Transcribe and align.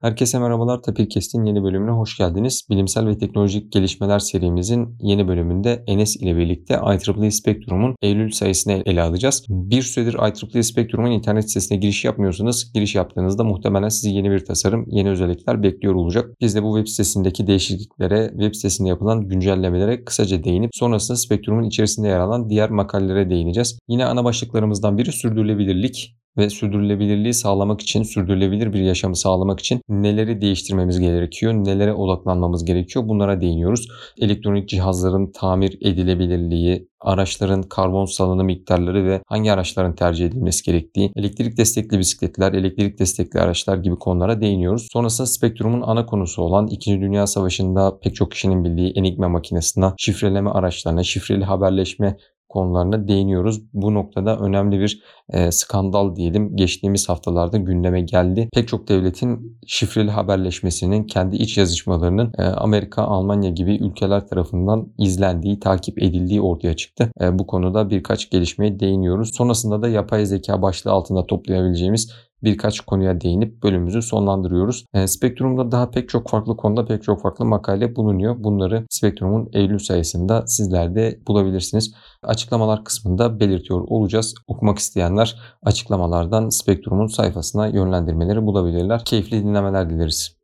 Herkese 0.00 0.38
merhabalar. 0.38 0.82
Tapirkest'in 0.82 1.44
yeni 1.44 1.62
bölümüne 1.62 1.90
hoş 1.90 2.16
geldiniz. 2.16 2.66
Bilimsel 2.70 3.06
ve 3.06 3.18
teknolojik 3.18 3.72
gelişmeler 3.72 4.18
serimizin 4.18 4.96
yeni 5.00 5.28
bölümünde 5.28 5.84
Enes 5.86 6.16
ile 6.16 6.36
birlikte 6.36 6.74
IEEE 6.74 7.30
Spectrum'un 7.30 7.94
Eylül 8.02 8.30
sayısını 8.30 8.82
ele 8.86 9.02
alacağız. 9.02 9.44
Bir 9.48 9.82
süredir 9.82 10.14
IEEE 10.14 10.62
Spectrum'un 10.62 11.10
internet 11.10 11.48
sitesine 11.48 11.78
giriş 11.78 12.04
yapmıyorsanız 12.04 12.72
giriş 12.72 12.94
yaptığınızda 12.94 13.44
muhtemelen 13.44 13.88
sizi 13.88 14.10
yeni 14.10 14.30
bir 14.30 14.44
tasarım, 14.44 14.84
yeni 14.88 15.10
özellikler 15.10 15.62
bekliyor 15.62 15.94
olacak. 15.94 16.30
Biz 16.40 16.54
de 16.54 16.62
bu 16.62 16.76
web 16.76 16.90
sitesindeki 16.90 17.46
değişikliklere, 17.46 18.28
web 18.30 18.54
sitesinde 18.54 18.88
yapılan 18.88 19.28
güncellemelere 19.28 20.04
kısaca 20.04 20.44
değinip 20.44 20.70
sonrasında 20.72 21.16
Spectrum'un 21.16 21.64
içerisinde 21.64 22.08
yer 22.08 22.18
alan 22.18 22.50
diğer 22.50 22.70
makalelere 22.70 23.30
değineceğiz. 23.30 23.78
Yine 23.88 24.04
ana 24.04 24.24
başlıklarımızdan 24.24 24.98
biri 24.98 25.12
sürdürülebilirlik 25.12 26.19
ve 26.38 26.50
sürdürülebilirliği 26.50 27.34
sağlamak 27.34 27.80
için, 27.80 28.02
sürdürülebilir 28.02 28.72
bir 28.72 28.80
yaşamı 28.80 29.16
sağlamak 29.16 29.60
için 29.60 29.80
neleri 29.88 30.40
değiştirmemiz 30.40 31.00
gerekiyor, 31.00 31.52
nelere 31.54 31.92
odaklanmamız 31.92 32.64
gerekiyor 32.64 33.08
bunlara 33.08 33.40
değiniyoruz. 33.40 33.88
Elektronik 34.20 34.68
cihazların 34.68 35.32
tamir 35.32 35.78
edilebilirliği, 35.80 36.88
araçların 37.00 37.62
karbon 37.62 38.04
salınım 38.04 38.46
miktarları 38.46 39.04
ve 39.04 39.22
hangi 39.26 39.52
araçların 39.52 39.94
tercih 39.94 40.26
edilmesi 40.26 40.64
gerektiği, 40.64 41.12
elektrik 41.16 41.56
destekli 41.56 41.98
bisikletler, 41.98 42.52
elektrik 42.52 42.98
destekli 42.98 43.40
araçlar 43.40 43.76
gibi 43.76 43.96
konulara 43.96 44.40
değiniyoruz. 44.40 44.88
Sonrasında 44.92 45.26
Spektrum'un 45.26 45.82
ana 45.82 46.06
konusu 46.06 46.42
olan 46.42 46.66
2. 46.66 47.00
Dünya 47.00 47.26
Savaşı'nda 47.26 47.98
pek 47.98 48.14
çok 48.14 48.30
kişinin 48.30 48.64
bildiği 48.64 48.92
Enigma 48.92 49.28
makinesine, 49.28 49.86
şifreleme 49.98 50.50
araçlarına, 50.50 51.02
şifreli 51.02 51.44
haberleşme 51.44 52.16
konularına 52.50 53.08
değiniyoruz. 53.08 53.60
Bu 53.72 53.94
noktada 53.94 54.38
önemli 54.38 54.80
bir 54.80 55.02
e, 55.32 55.52
skandal 55.52 56.16
diyelim 56.16 56.56
geçtiğimiz 56.56 57.08
haftalarda 57.08 57.56
gündeme 57.56 58.00
geldi. 58.00 58.48
Pek 58.54 58.68
çok 58.68 58.88
devletin 58.88 59.58
şifreli 59.66 60.10
haberleşmesinin 60.10 61.04
kendi 61.04 61.36
iç 61.36 61.58
yazışmalarının 61.58 62.32
e, 62.38 62.42
Amerika, 62.42 63.02
Almanya 63.02 63.50
gibi 63.50 63.76
ülkeler 63.76 64.26
tarafından 64.26 64.92
izlendiği, 64.98 65.60
takip 65.60 66.02
edildiği 66.02 66.40
ortaya 66.40 66.76
çıktı. 66.76 67.12
E, 67.20 67.38
bu 67.38 67.46
konuda 67.46 67.90
birkaç 67.90 68.30
gelişmeye 68.30 68.80
değiniyoruz. 68.80 69.34
Sonrasında 69.34 69.82
da 69.82 69.88
yapay 69.88 70.26
zeka 70.26 70.62
başlığı 70.62 70.90
altında 70.90 71.26
toplayabileceğimiz 71.26 72.12
birkaç 72.42 72.80
konuya 72.80 73.20
değinip 73.20 73.62
bölümümüzü 73.62 74.02
sonlandırıyoruz. 74.02 74.84
E, 74.94 75.06
Spektrum'da 75.06 75.72
daha 75.72 75.90
pek 75.90 76.08
çok 76.08 76.30
farklı 76.30 76.56
konuda 76.56 76.86
pek 76.86 77.02
çok 77.02 77.22
farklı 77.22 77.44
makale 77.44 77.96
bulunuyor. 77.96 78.36
Bunları 78.38 78.86
Spektrum'un 78.90 79.48
Eylül 79.52 79.78
sayısında 79.78 80.46
sizler 80.46 80.94
de 80.94 81.20
bulabilirsiniz. 81.26 81.94
Açıklamalar 82.22 82.84
kısmında 82.84 83.40
belirtiyor 83.40 83.80
olacağız. 83.80 84.34
Okumak 84.46 84.78
isteyenler 84.78 85.36
açıklamalardan 85.62 86.48
Spektrum'un 86.48 87.06
sayfasına 87.06 87.66
yönlendirmeleri 87.66 88.46
bulabilirler. 88.46 89.04
Keyifli 89.04 89.44
dinlemeler 89.44 89.90
dileriz. 89.90 90.40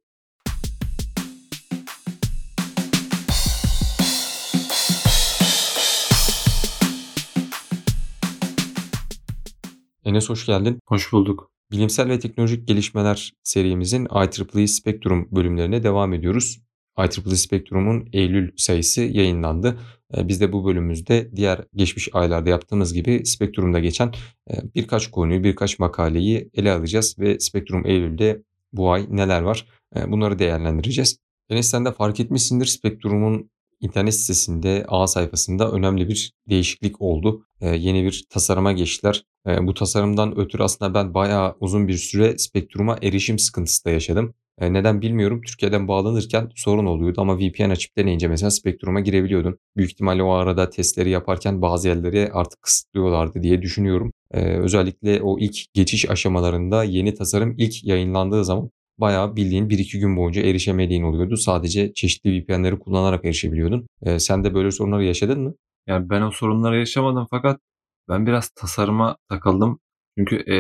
Enes 10.05 10.31
hoş 10.31 10.47
geldin. 10.47 10.81
Hoş 10.87 11.13
bulduk. 11.13 11.56
Bilimsel 11.71 12.09
ve 12.09 12.19
teknolojik 12.19 12.69
gelişmeler 12.69 13.33
serimizin 13.43 14.09
IEEE 14.15 14.67
Spectrum 14.67 15.29
bölümlerine 15.33 15.83
devam 15.83 16.13
ediyoruz. 16.13 16.61
IEEE 16.99 17.37
Spectrum'un 17.37 18.09
Eylül 18.13 18.53
sayısı 18.57 19.03
yayınlandı. 19.03 19.79
Ee, 20.17 20.29
biz 20.29 20.41
de 20.41 20.53
bu 20.53 20.67
bölümümüzde 20.67 21.31
diğer 21.37 21.61
geçmiş 21.75 22.09
aylarda 22.13 22.51
yaptığımız 22.51 22.95
gibi 22.95 23.27
Spectrum'da 23.27 23.79
geçen 23.79 24.13
e, 24.51 24.55
birkaç 24.75 25.11
konuyu, 25.11 25.45
birkaç 25.45 25.79
makaleyi 25.79 26.51
ele 26.55 26.73
alacağız 26.73 27.19
ve 27.19 27.41
Spectrum 27.41 27.87
Eylül'de 27.87 28.43
bu 28.73 28.93
ay 28.93 29.07
neler 29.11 29.43
var 29.43 29.67
e, 29.97 30.13
bunları 30.13 30.39
değerlendireceğiz. 30.39 31.19
Enes 31.49 31.71
sen 31.71 31.85
de 31.85 31.93
fark 31.93 32.21
etmişsindir 32.21 32.67
Spectrum'un 32.67 33.51
internet 33.81 34.15
sitesinde, 34.15 34.85
A 34.89 35.07
sayfasında 35.07 35.73
önemli 35.73 36.09
bir 36.09 36.33
değişiklik 36.51 37.03
oldu. 37.03 37.47
Ee, 37.61 37.69
yeni 37.69 38.05
bir 38.05 38.25
tasarıma 38.31 38.73
geçtiler. 38.73 39.25
Ee, 39.47 39.67
bu 39.67 39.75
tasarımdan 39.75 40.39
ötürü 40.39 40.63
aslında 40.63 40.95
ben 40.95 41.15
bayağı 41.15 41.57
uzun 41.61 41.89
bir 41.89 41.97
süre 41.97 42.39
Spectrum'a 42.39 42.99
erişim 43.03 43.39
sıkıntısı 43.39 43.85
da 43.85 43.91
yaşadım. 43.91 44.35
Ee, 44.61 44.73
neden 44.73 45.03
bilmiyorum. 45.03 45.41
Türkiye'den 45.47 45.89
bağlanırken 45.89 46.51
sorun 46.55 46.87
oluyordu 46.87 47.21
ama 47.21 47.39
VPN 47.39 47.71
açıp 47.71 47.97
deneyince 47.97 48.29
mesela 48.29 48.51
Spectrum'a 48.51 49.01
girebiliyordun. 49.01 49.59
Büyük 49.77 49.93
ihtimalle 49.93 50.23
o 50.23 50.31
arada 50.31 50.71
testleri 50.71 51.11
yaparken 51.11 51.63
bazı 51.63 51.89
yerleri 51.89 52.31
artık 52.33 52.63
kısıtlıyorlardı 52.63 53.43
diye 53.43 53.63
düşünüyorum. 53.63 54.13
Ee, 54.31 54.59
özellikle 54.59 55.23
o 55.23 55.39
ilk 55.39 55.75
geçiş 55.75 56.11
aşamalarında 56.11 56.85
yeni 56.85 57.15
tasarım 57.15 57.55
ilk 57.59 57.85
yayınlandığı 57.85 58.45
zaman 58.45 58.71
bayağı 58.99 59.37
bildiğin 59.37 59.69
1-2 59.69 59.99
gün 59.99 60.17
boyunca 60.17 60.43
erişemediğin 60.43 61.03
oluyordu. 61.03 61.37
Sadece 61.37 61.93
çeşitli 61.95 62.43
VPN'leri 62.43 62.79
kullanarak 62.79 63.25
erişebiliyordun. 63.25 63.87
Ee, 64.03 64.19
sen 64.19 64.45
de 64.45 64.55
böyle 64.55 64.71
sorunları 64.71 65.05
yaşadın 65.05 65.41
mı? 65.41 65.55
Yani 65.87 66.11
ben 66.11 66.23
o 66.23 66.31
sorunları 66.31 66.79
yaşamadım 66.79 67.27
fakat 67.31 67.61
ben 68.09 68.27
biraz 68.27 68.49
tasarıma 68.49 69.17
takıldım. 69.29 69.79
Çünkü 70.19 70.37
e, 70.53 70.57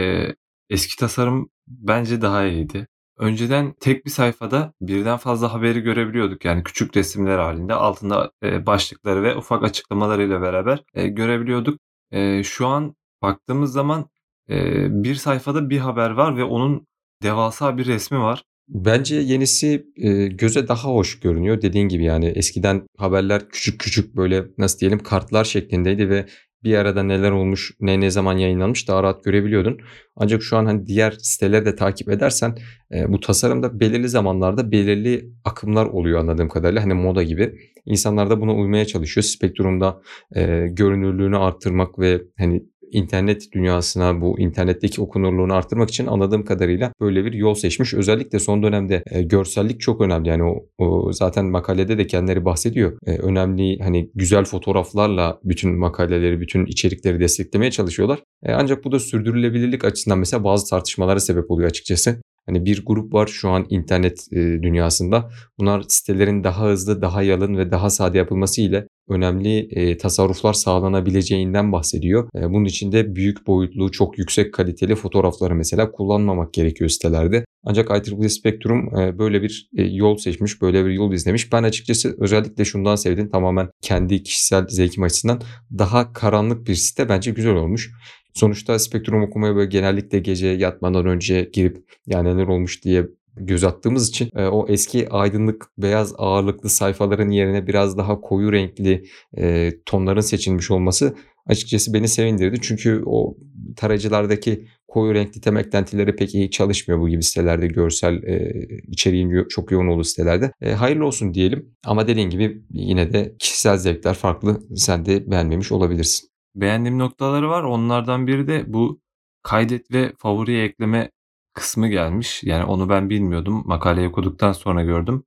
eski 0.71 0.97
tasarım 0.97 1.51
bence 1.67 2.23
daha 2.23 2.45
iyiydi. 2.47 2.87
Önceden 3.19 3.75
tek 3.81 4.05
bir 4.07 4.11
sayfada 4.11 4.73
birden 4.81 5.17
fazla 5.17 5.53
haberi 5.53 5.81
görebiliyorduk. 5.81 6.45
Yani 6.45 6.63
küçük 6.63 6.97
resimler 6.97 7.39
halinde 7.39 7.75
altında 7.75 8.31
e, 8.43 8.67
başlıkları 8.67 9.23
ve 9.23 9.37
ufak 9.37 9.65
açıklamalarıyla 9.65 10.43
beraber 10.43 10.85
e, 10.95 11.09
görebiliyorduk. 11.09 11.81
E, 12.11 12.43
şu 12.43 12.67
an 12.67 12.95
baktığımız 13.23 13.73
zaman 13.73 14.07
e, 14.51 14.87
bir 15.03 15.15
sayfada 15.15 15.71
bir 15.71 15.79
haber 15.79 16.11
var 16.11 16.37
ve 16.37 16.45
onun 16.45 16.87
devasa 17.23 17.79
bir 17.79 17.87
resmi 17.87 18.19
var. 18.19 18.43
Bence 18.69 19.17
yenisi 19.17 19.87
e, 19.97 20.27
göze 20.27 20.69
daha 20.69 20.89
hoş 20.89 21.21
görünüyor. 21.21 21.63
Dediğin 21.63 21.89
gibi 21.89 22.05
yani 22.05 22.27
eskiden 22.27 22.83
haberler 22.99 23.49
küçük 23.49 23.81
küçük 23.81 24.17
böyle 24.17 24.45
nasıl 24.59 24.79
diyelim 24.79 24.99
kartlar 24.99 25.45
şeklindeydi 25.45 26.11
ve 26.11 26.27
bir 26.65 26.75
arada 26.75 27.03
neler 27.03 27.31
olmuş, 27.31 27.73
ne 27.81 28.01
ne 28.01 28.11
zaman 28.11 28.39
yayınlanmış 28.39 28.89
daha 28.89 29.03
rahat 29.03 29.25
görebiliyordun. 29.25 29.79
Ancak 30.17 30.43
şu 30.43 30.57
an 30.57 30.67
hani 30.67 30.87
diğer 30.87 31.11
siteleri 31.11 31.65
de 31.67 31.77
takip 31.77 32.09
edersen 32.09 32.59
e, 32.95 33.13
bu 33.13 33.21
tasarımda 33.21 33.81
belirli 33.81 34.09
zamanlarda 34.09 34.71
belirli 34.73 35.31
akımlar 35.45 35.87
oluyor 35.87 36.21
anladığım 36.21 36.49
kadarıyla. 36.49 36.83
Hani 36.83 36.95
moda 36.95 37.23
gibi. 37.23 37.55
İnsanlar 37.85 38.31
da 38.31 38.41
buna 38.41 38.55
uymaya 38.55 38.85
çalışıyor. 38.85 39.25
Spektrumda 39.25 40.01
e, 40.37 40.67
görünürlüğünü 40.71 41.39
arttırmak 41.39 41.99
ve 41.99 42.23
hani 42.39 42.63
internet 42.93 43.53
dünyasına 43.53 44.21
bu 44.21 44.41
internetteki 44.41 45.01
okunurluğunu 45.01 45.55
arttırmak 45.55 45.89
için 45.89 46.07
anladığım 46.07 46.45
kadarıyla 46.45 46.93
böyle 47.01 47.25
bir 47.25 47.33
yol 47.33 47.55
seçmiş. 47.55 47.95
Özellikle 47.95 48.39
son 48.39 48.63
dönemde 48.63 49.03
e, 49.11 49.23
görsellik 49.23 49.81
çok 49.81 50.01
önemli. 50.01 50.29
Yani 50.29 50.43
o, 50.45 50.67
o 50.79 51.13
zaten 51.13 51.47
makalede 51.47 51.99
de 51.99 52.07
kendileri 52.07 52.45
bahsediyor. 52.45 52.99
E, 53.07 53.19
önemli 53.19 53.79
hani 53.79 54.11
güzel 54.15 54.45
fotoğraflarla 54.45 55.41
bütün 55.45 55.79
makaleleri, 55.79 56.41
bütün 56.41 56.67
içerikleri 56.67 57.21
desteklemeye 57.21 57.71
çalışıyorlar. 57.71 58.23
E, 58.43 58.53
ancak 58.53 58.85
bu 58.85 58.93
da 58.93 58.99
sürdürülebilirlik 58.99 59.85
açısından 59.85 60.19
mesela 60.19 60.45
bazı 60.45 60.71
tartışmalara 60.71 61.21
sebep 61.21 61.51
oluyor 61.51 61.69
açıkçası. 61.69 62.21
Hani 62.47 62.65
bir 62.65 62.83
grup 62.87 63.15
var 63.15 63.27
şu 63.27 63.49
an 63.49 63.67
internet 63.71 64.27
e, 64.33 64.37
dünyasında. 64.37 65.31
Bunlar 65.59 65.85
sitelerin 65.89 66.45
daha 66.45 66.67
hızlı, 66.67 67.03
daha 67.03 67.23
yalın 67.23 67.57
ve 67.57 67.71
daha 67.71 67.91
sade 67.91 68.19
yapılması 68.19 68.61
ile 68.61 68.87
önemli 69.09 69.69
e, 69.71 69.97
tasarruflar 69.97 70.53
sağlanabileceğinden 70.53 71.73
bahsediyor. 71.73 72.29
E, 72.37 72.51
bunun 72.51 72.65
için 72.65 72.93
de 72.93 73.15
büyük 73.17 73.47
boyutlu, 73.47 73.91
çok 73.91 74.19
yüksek 74.19 74.55
kaliteli 74.55 74.95
fotoğrafları 74.95 75.55
mesela 75.55 75.93
kullanmamak 75.93 76.55
gerekiyor 76.55 76.91
sitelerde. 76.91 77.45
Ancak 77.65 77.91
IEEE 77.91 78.29
Spectrum 78.29 78.91
böyle 79.19 79.43
bir 79.43 79.69
yol 79.75 80.17
seçmiş, 80.17 80.63
böyle 80.63 80.85
bir 80.85 80.91
yol 80.91 81.13
izlemiş. 81.13 81.53
Ben 81.53 81.63
açıkçası 81.63 82.17
özellikle 82.19 82.65
şundan 82.65 82.97
sevdim. 82.97 83.31
Tamamen 83.31 83.69
kendi 83.83 84.23
kişisel 84.23 84.67
zevkim 84.69 85.03
açısından 85.03 85.41
daha 85.79 86.13
karanlık 86.13 86.67
bir 86.67 86.75
site 86.75 87.09
bence 87.09 87.31
güzel 87.31 87.55
olmuş. 87.55 87.91
Sonuçta 88.37 88.79
spektrum 88.79 89.23
okumaya 89.23 89.57
böyle 89.57 89.71
genellikle 89.71 90.19
gece 90.19 90.47
yatmadan 90.47 91.07
önce 91.07 91.51
girip 91.53 91.85
yani 92.07 92.29
neler 92.29 92.47
olmuş 92.47 92.85
diye 92.85 93.07
göz 93.37 93.65
attığımız 93.65 94.09
için 94.09 94.31
e, 94.37 94.47
o 94.47 94.67
eski 94.69 95.09
aydınlık 95.09 95.67
beyaz 95.79 96.15
ağırlıklı 96.19 96.71
sayfaların 96.71 97.31
yerine 97.31 97.67
biraz 97.67 97.99
daha 97.99 98.21
koyu 98.21 98.53
renkli 98.53 99.05
e, 99.39 99.73
tonların 99.87 100.21
seçilmiş 100.21 100.71
olması 100.71 101.17
açıkçası 101.47 101.95
beni 101.95 102.09
sevindirdi. 102.09 102.59
Çünkü 102.63 103.03
o 103.07 103.37
tarayıcılardaki 103.77 104.67
koyu 104.89 105.15
renkli 105.15 105.41
tem 105.41 105.57
eklentileri 105.57 106.17
pek 106.17 106.35
iyi 106.35 106.51
çalışmıyor 106.51 107.01
bu 107.01 107.09
gibi 107.09 107.23
sitelerde 107.23 107.67
görsel 107.67 108.23
e, 108.23 108.53
içeriğin 108.89 109.45
çok 109.49 109.71
yoğun 109.71 109.87
olduğu 109.87 110.05
sitelerde. 110.05 110.53
E, 110.61 110.73
hayırlı 110.73 111.07
olsun 111.07 111.35
diyelim 111.35 111.69
ama 111.85 112.09
dediğin 112.09 112.31
gibi 112.31 112.63
yine 112.71 113.13
de 113.13 113.37
kişisel 113.39 113.77
zevkler 113.77 114.15
farklı. 114.15 114.63
Sen 114.77 115.07
de 115.07 115.31
beğenmemiş 115.31 115.73
olabilirsin 115.73 116.36
beğendiğim 116.57 116.99
noktaları 116.99 117.51
var. 117.51 117.63
Onlardan 117.63 118.27
biri 118.27 118.49
de 118.49 118.65
bu 118.67 119.01
kaydet 119.43 119.93
ve 119.93 120.13
favoriye 120.19 120.65
ekleme 120.65 121.11
kısmı 121.55 121.89
gelmiş. 121.89 122.43
Yani 122.45 122.65
onu 122.65 122.89
ben 122.89 123.11
bilmiyordum. 123.11 123.63
Makaleyi 123.67 124.09
okuduktan 124.09 124.53
sonra 124.53 124.85
gördüm. 124.85 125.25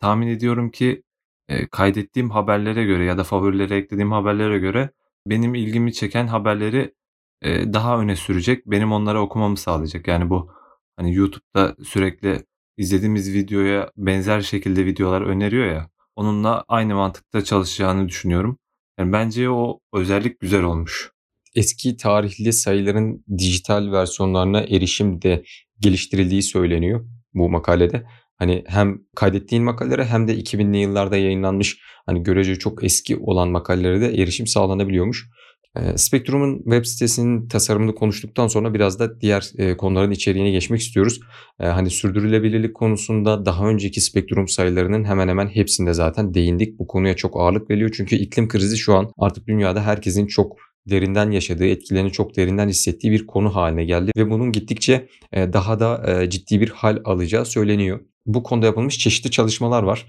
Tahmin 0.00 0.26
ediyorum 0.26 0.70
ki 0.70 1.02
e, 1.48 1.66
kaydettiğim 1.66 2.30
haberlere 2.30 2.84
göre 2.84 3.04
ya 3.04 3.18
da 3.18 3.24
favorilere 3.24 3.76
eklediğim 3.76 4.12
haberlere 4.12 4.58
göre 4.58 4.90
benim 5.26 5.54
ilgimi 5.54 5.92
çeken 5.92 6.26
haberleri 6.26 6.94
e, 7.42 7.72
daha 7.72 7.98
öne 8.00 8.16
sürecek. 8.16 8.66
Benim 8.66 8.92
onları 8.92 9.20
okumamı 9.20 9.56
sağlayacak. 9.56 10.08
Yani 10.08 10.30
bu 10.30 10.50
hani 10.96 11.14
YouTube'da 11.14 11.76
sürekli 11.84 12.44
izlediğimiz 12.76 13.34
videoya 13.34 13.90
benzer 13.96 14.40
şekilde 14.40 14.86
videolar 14.86 15.22
öneriyor 15.22 15.66
ya, 15.66 15.90
onunla 16.16 16.64
aynı 16.68 16.94
mantıkta 16.94 17.44
çalışacağını 17.44 18.08
düşünüyorum. 18.08 18.58
Yani 19.02 19.12
bence 19.12 19.50
o 19.50 19.80
özellik 19.94 20.40
güzel 20.40 20.62
olmuş. 20.62 21.12
Eski 21.54 21.96
tarihli 21.96 22.52
sayıların 22.52 23.24
dijital 23.38 23.92
versiyonlarına 23.92 24.60
erişim 24.60 25.22
de 25.22 25.44
geliştirildiği 25.80 26.42
söyleniyor 26.42 27.06
bu 27.34 27.48
makalede. 27.50 28.06
Hani 28.38 28.64
hem 28.66 28.98
kaydettiğin 29.16 29.64
makalelere 29.64 30.04
hem 30.04 30.28
de 30.28 30.34
2000'li 30.34 30.78
yıllarda 30.78 31.16
yayınlanmış 31.16 31.78
hani 32.06 32.22
görece 32.22 32.58
çok 32.58 32.84
eski 32.84 33.16
olan 33.16 33.48
makalelere 33.48 34.00
de 34.00 34.22
erişim 34.22 34.46
sağlanabiliyormuş. 34.46 35.28
E, 35.76 35.98
Spectrum'un 35.98 36.56
web 36.56 36.84
sitesinin 36.84 37.48
tasarımını 37.48 37.94
konuştuktan 37.94 38.46
sonra 38.46 38.74
biraz 38.74 38.98
da 38.98 39.20
diğer 39.20 39.50
e, 39.58 39.76
konuların 39.76 40.10
içeriğine 40.10 40.50
geçmek 40.50 40.80
istiyoruz. 40.80 41.20
E, 41.60 41.66
hani 41.66 41.90
sürdürülebilirlik 41.90 42.74
konusunda 42.74 43.46
daha 43.46 43.68
önceki 43.68 44.00
Spectrum 44.00 44.48
sayılarının 44.48 45.04
hemen 45.04 45.28
hemen 45.28 45.46
hepsinde 45.46 45.94
zaten 45.94 46.34
değindik. 46.34 46.78
Bu 46.78 46.86
konuya 46.86 47.16
çok 47.16 47.40
ağırlık 47.40 47.70
veriyor 47.70 47.90
çünkü 47.96 48.16
iklim 48.16 48.48
krizi 48.48 48.78
şu 48.78 48.94
an 48.94 49.12
artık 49.18 49.46
dünyada 49.46 49.82
herkesin 49.82 50.26
çok 50.26 50.56
derinden 50.90 51.30
yaşadığı, 51.30 51.66
etkilerini 51.66 52.12
çok 52.12 52.36
derinden 52.36 52.68
hissettiği 52.68 53.12
bir 53.12 53.26
konu 53.26 53.54
haline 53.54 53.84
geldi 53.84 54.10
ve 54.16 54.30
bunun 54.30 54.52
gittikçe 54.52 55.08
daha 55.34 55.80
da 55.80 56.24
ciddi 56.30 56.60
bir 56.60 56.68
hal 56.70 56.98
alacağı 57.04 57.46
söyleniyor. 57.46 58.00
Bu 58.26 58.42
konuda 58.42 58.66
yapılmış 58.66 58.98
çeşitli 58.98 59.30
çalışmalar 59.30 59.82
var. 59.82 60.06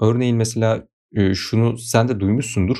Örneğin 0.00 0.36
mesela 0.36 0.86
şunu 1.34 1.78
sen 1.78 2.08
de 2.08 2.20
duymuşsundur. 2.20 2.78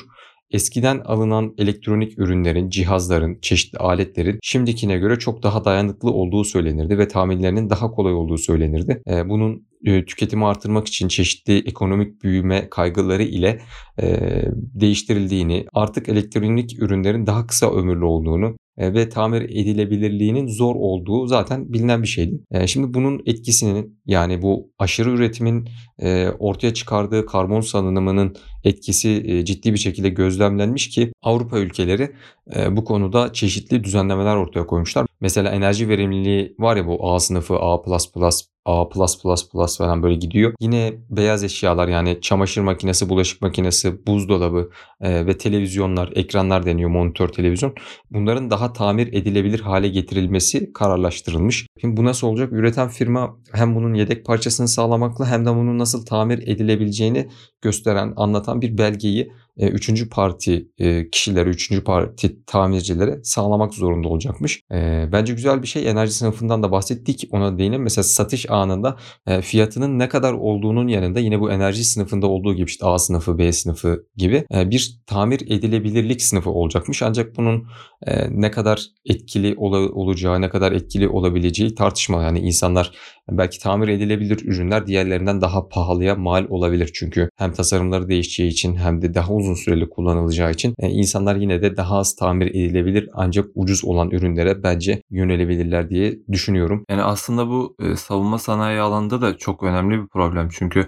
Eskiden 0.51 0.99
alınan 1.05 1.53
elektronik 1.57 2.19
ürünlerin, 2.19 2.69
cihazların, 2.69 3.39
çeşitli 3.41 3.77
aletlerin 3.77 4.39
şimdikine 4.43 4.97
göre 4.97 5.19
çok 5.19 5.43
daha 5.43 5.65
dayanıklı 5.65 6.11
olduğu 6.11 6.43
söylenirdi 6.43 6.97
ve 6.97 7.07
tamirlerinin 7.07 7.69
daha 7.69 7.91
kolay 7.91 8.13
olduğu 8.13 8.37
söylenirdi. 8.37 9.01
Bunun 9.25 9.67
tüketimi 9.85 10.45
artırmak 10.45 10.87
için 10.87 11.07
çeşitli 11.07 11.57
ekonomik 11.57 12.23
büyüme 12.23 12.69
kaygıları 12.69 13.23
ile 13.23 13.61
değiştirildiğini, 14.53 15.65
artık 15.73 16.09
elektronik 16.09 16.81
ürünlerin 16.81 17.25
daha 17.25 17.47
kısa 17.47 17.71
ömürlü 17.71 18.05
olduğunu 18.05 18.45
e, 18.47 18.66
ve 18.77 19.09
tamir 19.09 19.41
edilebilirliğinin 19.41 20.47
zor 20.47 20.75
olduğu 20.75 21.27
zaten 21.27 21.73
bilinen 21.73 22.01
bir 22.01 22.07
şeydi. 22.07 22.39
E, 22.51 22.67
şimdi 22.67 22.93
bunun 22.93 23.21
etkisinin 23.25 23.99
yani 24.05 24.41
bu 24.41 24.71
aşırı 24.79 25.09
üretimin 25.09 25.69
e, 25.99 26.29
ortaya 26.39 26.73
çıkardığı 26.73 27.25
karbon 27.25 27.61
salınımının 27.61 28.35
etkisi 28.63 29.41
ciddi 29.45 29.73
bir 29.73 29.77
şekilde 29.77 30.09
gözlemlenmiş 30.09 30.89
ki 30.89 31.11
Avrupa 31.21 31.59
ülkeleri 31.59 32.11
bu 32.71 32.83
konuda 32.83 33.33
çeşitli 33.33 33.83
düzenlemeler 33.83 34.35
ortaya 34.35 34.65
koymuşlar. 34.65 35.05
Mesela 35.21 35.51
enerji 35.51 35.89
verimliliği 35.89 36.55
var 36.59 36.75
ya 36.75 36.87
bu 36.87 37.13
A 37.13 37.19
sınıfı, 37.19 37.55
A++, 37.55 37.81
A+++ 38.67 38.85
falan 39.77 40.03
böyle 40.03 40.15
gidiyor. 40.15 40.53
Yine 40.59 40.93
beyaz 41.09 41.43
eşyalar 41.43 41.87
yani 41.87 42.17
çamaşır 42.21 42.61
makinesi, 42.61 43.09
bulaşık 43.09 43.41
makinesi, 43.41 44.07
buzdolabı 44.07 44.69
e, 45.01 45.25
ve 45.25 45.37
televizyonlar, 45.37 46.11
ekranlar 46.15 46.65
deniyor 46.65 46.89
monitör 46.89 47.29
televizyon. 47.29 47.73
Bunların 48.11 48.49
daha 48.49 48.73
tamir 48.73 49.13
edilebilir 49.13 49.59
hale 49.59 49.87
getirilmesi 49.87 50.73
kararlaştırılmış. 50.73 51.67
Şimdi 51.81 51.97
bu 51.97 52.05
nasıl 52.05 52.27
olacak? 52.27 52.53
Üreten 52.53 52.87
firma 52.87 53.37
hem 53.51 53.75
bunun 53.75 53.93
yedek 53.93 54.25
parçasını 54.25 54.67
sağlamakla 54.67 55.27
hem 55.27 55.45
de 55.45 55.49
bunun 55.49 55.79
nasıl 55.79 56.05
tamir 56.05 56.47
edilebileceğini 56.47 57.27
gösteren, 57.61 58.13
anlatan 58.15 58.61
bir 58.61 58.77
belgeyi 58.77 59.31
e, 59.57 59.67
üçüncü 59.67 60.09
parti 60.09 60.67
e, 60.77 61.09
kişilere, 61.09 61.49
üçüncü 61.49 61.83
parti 61.83 62.45
tamircilere 62.45 63.19
sağlamak 63.23 63.73
zorunda 63.73 64.07
olacakmış. 64.07 64.61
E, 64.71 65.09
bence 65.11 65.33
güzel 65.33 65.61
bir 65.61 65.67
şey. 65.67 65.89
Enerji 65.89 66.13
sınıfından 66.13 66.63
da 66.63 66.71
bahsettik. 66.71 67.27
Ona 67.31 67.57
değinelim. 67.57 67.83
Mesela 67.83 68.03
satış 68.03 68.49
anında 68.57 68.97
fiyatının 69.41 69.99
ne 69.99 70.09
kadar 70.09 70.33
olduğunun 70.33 70.87
yanında 70.87 71.19
yine 71.19 71.39
bu 71.39 71.51
enerji 71.51 71.83
sınıfında 71.83 72.27
olduğu 72.27 72.53
gibi 72.53 72.69
işte 72.69 72.85
A 72.85 72.99
sınıfı, 72.99 73.37
B 73.37 73.51
sınıfı 73.51 74.05
gibi 74.15 74.45
bir 74.51 74.99
tamir 75.07 75.41
edilebilirlik 75.41 76.21
sınıfı 76.21 76.49
olacakmış. 76.49 77.03
Ancak 77.03 77.37
bunun 77.37 77.67
ne 78.29 78.51
kadar 78.51 78.85
etkili 79.05 79.55
olacağı, 79.57 80.41
ne 80.41 80.49
kadar 80.49 80.71
etkili 80.71 81.09
olabileceği 81.09 81.75
tartışmalı. 81.75 82.23
Yani 82.23 82.39
insanlar 82.39 82.91
belki 83.31 83.59
tamir 83.59 83.87
edilebilir 83.87 84.45
ürünler 84.45 84.87
diğerlerinden 84.87 85.41
daha 85.41 85.67
pahalıya 85.67 86.15
mal 86.15 86.45
olabilir. 86.49 86.91
Çünkü 86.93 87.29
hem 87.35 87.51
tasarımları 87.53 88.07
değişeceği 88.09 88.49
için 88.49 88.75
hem 88.75 89.01
de 89.01 89.13
daha 89.13 89.33
uzun 89.33 89.53
süreli 89.53 89.89
kullanılacağı 89.89 90.51
için 90.51 90.75
e, 90.79 90.89
insanlar 90.89 91.35
yine 91.35 91.61
de 91.61 91.77
daha 91.77 91.97
az 91.97 92.15
tamir 92.15 92.47
edilebilir 92.47 93.09
ancak 93.13 93.45
ucuz 93.55 93.85
olan 93.85 94.11
ürünlere 94.11 94.63
bence 94.63 95.01
yönelebilirler 95.09 95.89
diye 95.89 96.17
düşünüyorum. 96.31 96.85
Yani 96.89 97.03
aslında 97.03 97.47
bu 97.47 97.75
e, 97.79 97.95
savunma 97.95 98.39
sanayi 98.39 98.79
alanında 98.79 99.21
da 99.21 99.37
çok 99.37 99.63
önemli 99.63 100.01
bir 100.01 100.07
problem. 100.07 100.49
Çünkü 100.51 100.85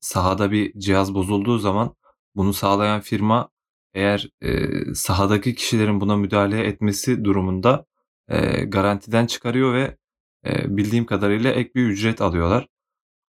sahada 0.00 0.50
bir 0.52 0.72
cihaz 0.78 1.14
bozulduğu 1.14 1.58
zaman 1.58 1.94
bunu 2.36 2.52
sağlayan 2.52 3.00
firma 3.00 3.48
eğer 3.94 4.28
e, 4.42 4.50
sahadaki 4.94 5.54
kişilerin 5.54 6.00
buna 6.00 6.16
müdahale 6.16 6.64
etmesi 6.64 7.24
durumunda 7.24 7.84
e, 8.28 8.64
garantiden 8.64 9.26
çıkarıyor 9.26 9.74
ve 9.74 9.96
bildiğim 10.44 11.06
kadarıyla 11.06 11.52
ek 11.52 11.70
bir 11.74 11.86
ücret 11.86 12.20
alıyorlar. 12.20 12.66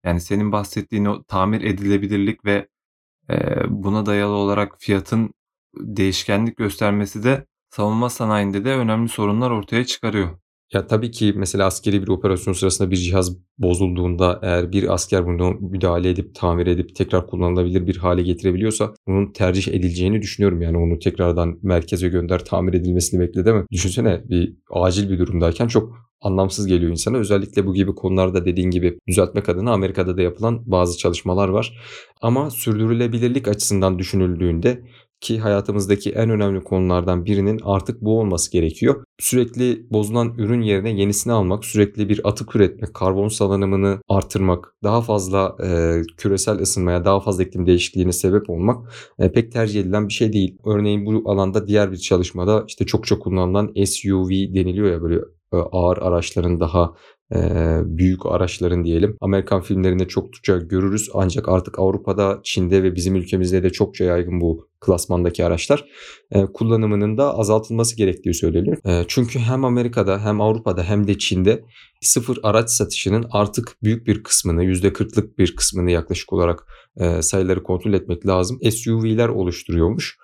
Yani 0.06 0.22
senin 0.22 0.52
bahsettiğin 0.52 1.06
o 1.06 1.24
tamir 1.24 1.62
edilebilirlik 1.62 2.46
ve 2.46 2.68
buna 3.68 4.06
dayalı 4.06 4.34
olarak 4.34 4.76
fiyatın 4.80 5.34
değişkenlik 5.78 6.58
göstermesi 6.58 7.24
de 7.24 7.46
savunma 7.70 8.10
sanayinde 8.10 8.66
de 8.66 8.76
önemli 8.76 9.10
sorunlar 9.10 9.52
ortaya 9.52 9.86
çıkarıyor. 9.86 10.40
Ya 10.74 10.88
tabii 10.88 11.12
ki 11.12 11.34
mesela 11.36 11.66
askeri 11.66 12.02
bir 12.02 12.08
operasyon 12.08 12.54
sırasında 12.54 12.92
bir 12.92 12.96
cihaz 12.96 13.38
bozulduğunda 13.58 14.40
eğer 14.44 14.72
bir 14.72 14.94
asker 14.94 15.26
bunu 15.26 15.52
müdahale 15.54 16.10
edip 16.10 16.36
tamir 16.36 16.68
edip 16.68 16.96
tekrar 16.96 17.28
kullanılabilir 17.28 17.88
bir 17.88 17.98
hale 17.98 18.22
getirebiliyorsa 18.22 18.94
bunun 19.08 19.32
tercih 19.32 19.74
edileceğini 19.74 20.22
düşünüyorum. 20.22 20.62
Yani 20.62 20.78
onu 20.78 21.00
tekrardan 21.00 21.60
merkeze 21.62 22.08
gönder 22.08 22.46
tamir 22.46 22.74
edilmesini 22.74 23.20
bekle 23.20 23.54
mi? 23.54 23.66
Düşünsene 23.72 24.30
bir 24.30 24.56
acil 24.70 25.10
bir 25.10 25.20
durumdayken 25.20 25.68
çok 25.68 26.07
anlamsız 26.22 26.68
geliyor 26.68 26.92
insana. 26.92 27.18
Özellikle 27.18 27.66
bu 27.66 27.74
gibi 27.74 27.96
konularda 27.96 28.46
dediğin 28.46 28.72
gibi 28.72 29.00
düzeltmek 29.08 29.50
adına 29.50 29.72
Amerika'da 29.72 30.18
da 30.18 30.22
yapılan 30.22 30.72
bazı 30.72 30.98
çalışmalar 30.98 31.50
var. 31.50 31.78
Ama 32.22 32.50
sürdürülebilirlik 32.50 33.48
açısından 33.48 34.00
düşünüldüğünde 34.00 34.84
ki 35.22 35.40
hayatımızdaki 35.40 36.12
en 36.12 36.30
önemli 36.30 36.64
konulardan 36.64 37.26
birinin 37.26 37.60
artık 37.64 38.02
bu 38.02 38.20
olması 38.20 38.52
gerekiyor. 38.52 39.04
Sürekli 39.20 39.88
bozulan 39.92 40.34
ürün 40.38 40.62
yerine 40.62 40.92
yenisini 40.92 41.34
almak, 41.34 41.66
sürekli 41.66 42.10
bir 42.10 42.30
atık 42.30 42.56
üretmek, 42.56 42.94
karbon 42.94 43.28
salınımını 43.28 44.00
artırmak, 44.08 44.76
daha 44.84 45.02
fazla 45.02 45.56
e, 45.64 46.02
küresel 46.18 46.60
ısınmaya, 46.60 47.06
daha 47.06 47.20
fazla 47.20 47.44
iklim 47.44 47.66
değişikliğine 47.66 48.12
sebep 48.12 48.50
olmak 48.50 48.92
e, 49.20 49.32
pek 49.32 49.52
tercih 49.52 49.82
edilen 49.82 50.08
bir 50.08 50.14
şey 50.14 50.34
değil. 50.34 50.58
Örneğin 50.66 51.06
bu 51.06 51.32
alanda 51.32 51.68
diğer 51.68 51.92
bir 51.92 51.98
çalışmada 51.98 52.64
işte 52.68 52.86
çok 52.86 53.08
çok 53.08 53.22
kullanılan 53.24 53.74
SUV 53.86 54.30
deniliyor 54.30 54.92
ya 54.92 55.02
böyle 55.02 55.20
ağır 55.52 55.98
araçların 55.98 56.60
daha 56.60 56.94
büyük 57.86 58.26
araçların 58.26 58.84
diyelim. 58.84 59.18
Amerikan 59.22 59.62
filmlerinde 59.62 60.08
çokça 60.08 60.58
görürüz 60.58 61.10
ancak 61.14 61.50
artık 61.50 61.80
Avrupa'da, 61.80 62.40
Çin'de 62.44 62.84
ve 62.84 62.96
bizim 62.96 63.16
ülkemizde 63.16 63.64
de 63.64 63.70
çokça 63.70 64.04
yaygın 64.04 64.42
bu 64.42 64.68
klasmandaki 64.80 65.46
araçlar 65.46 65.86
kullanımının 66.54 67.18
da 67.18 67.38
azaltılması 67.38 67.98
gerektiği 67.98 68.34
söyleniyor. 68.34 68.78
Çünkü 69.08 69.40
hem 69.40 69.66
Amerika'da 69.66 70.26
hem 70.26 70.42
Avrupa'da 70.42 70.84
hem 70.84 71.08
de 71.08 71.18
Çin'de 71.18 71.64
sıfır 72.02 72.40
araç 72.44 72.70
satışının 72.70 73.26
artık 73.32 73.76
büyük 73.84 74.08
bir 74.08 74.24
kısmını 74.24 74.64
%40'lık 74.64 75.38
bir 75.38 75.56
kısmını 75.56 75.92
yaklaşık 75.92 76.34
olarak 76.34 76.68
sayıları 77.22 77.64
kontrol 77.64 77.94
etmek 77.94 78.28
lazım. 78.28 78.60
SUV'ler 78.72 79.30
oluşturuyormuş. 79.30 80.18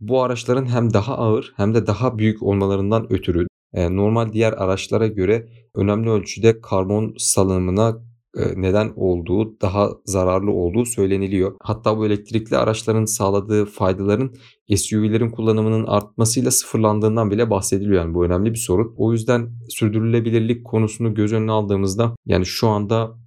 Bu 0.00 0.22
araçların 0.22 0.66
hem 0.66 0.92
daha 0.92 1.16
ağır 1.16 1.52
hem 1.56 1.74
de 1.74 1.86
daha 1.86 2.18
büyük 2.18 2.42
olmalarından 2.42 3.12
ötürü 3.12 3.46
normal 3.74 4.32
diğer 4.32 4.52
araçlara 4.52 5.06
göre 5.06 5.48
önemli 5.74 6.10
ölçüde 6.10 6.60
karbon 6.60 7.14
salınımına 7.18 8.10
neden 8.56 8.92
olduğu, 8.96 9.60
daha 9.60 9.90
zararlı 10.04 10.50
olduğu 10.50 10.84
söyleniliyor. 10.84 11.56
Hatta 11.62 11.98
bu 11.98 12.06
elektrikli 12.06 12.56
araçların 12.56 13.04
sağladığı 13.04 13.64
faydaların 13.64 14.34
SUV'lerin 14.76 15.30
kullanımının 15.30 15.86
artmasıyla 15.86 16.50
sıfırlandığından 16.50 17.30
bile 17.30 17.50
bahsediliyor. 17.50 18.04
Yani 18.04 18.14
bu 18.14 18.24
önemli 18.24 18.50
bir 18.50 18.58
sorun. 18.58 18.94
O 18.96 19.12
yüzden 19.12 19.50
sürdürülebilirlik 19.68 20.66
konusunu 20.66 21.14
göz 21.14 21.32
önüne 21.32 21.52
aldığımızda 21.52 22.14
yani 22.26 22.46
şu 22.46 22.68
anda 22.68 23.18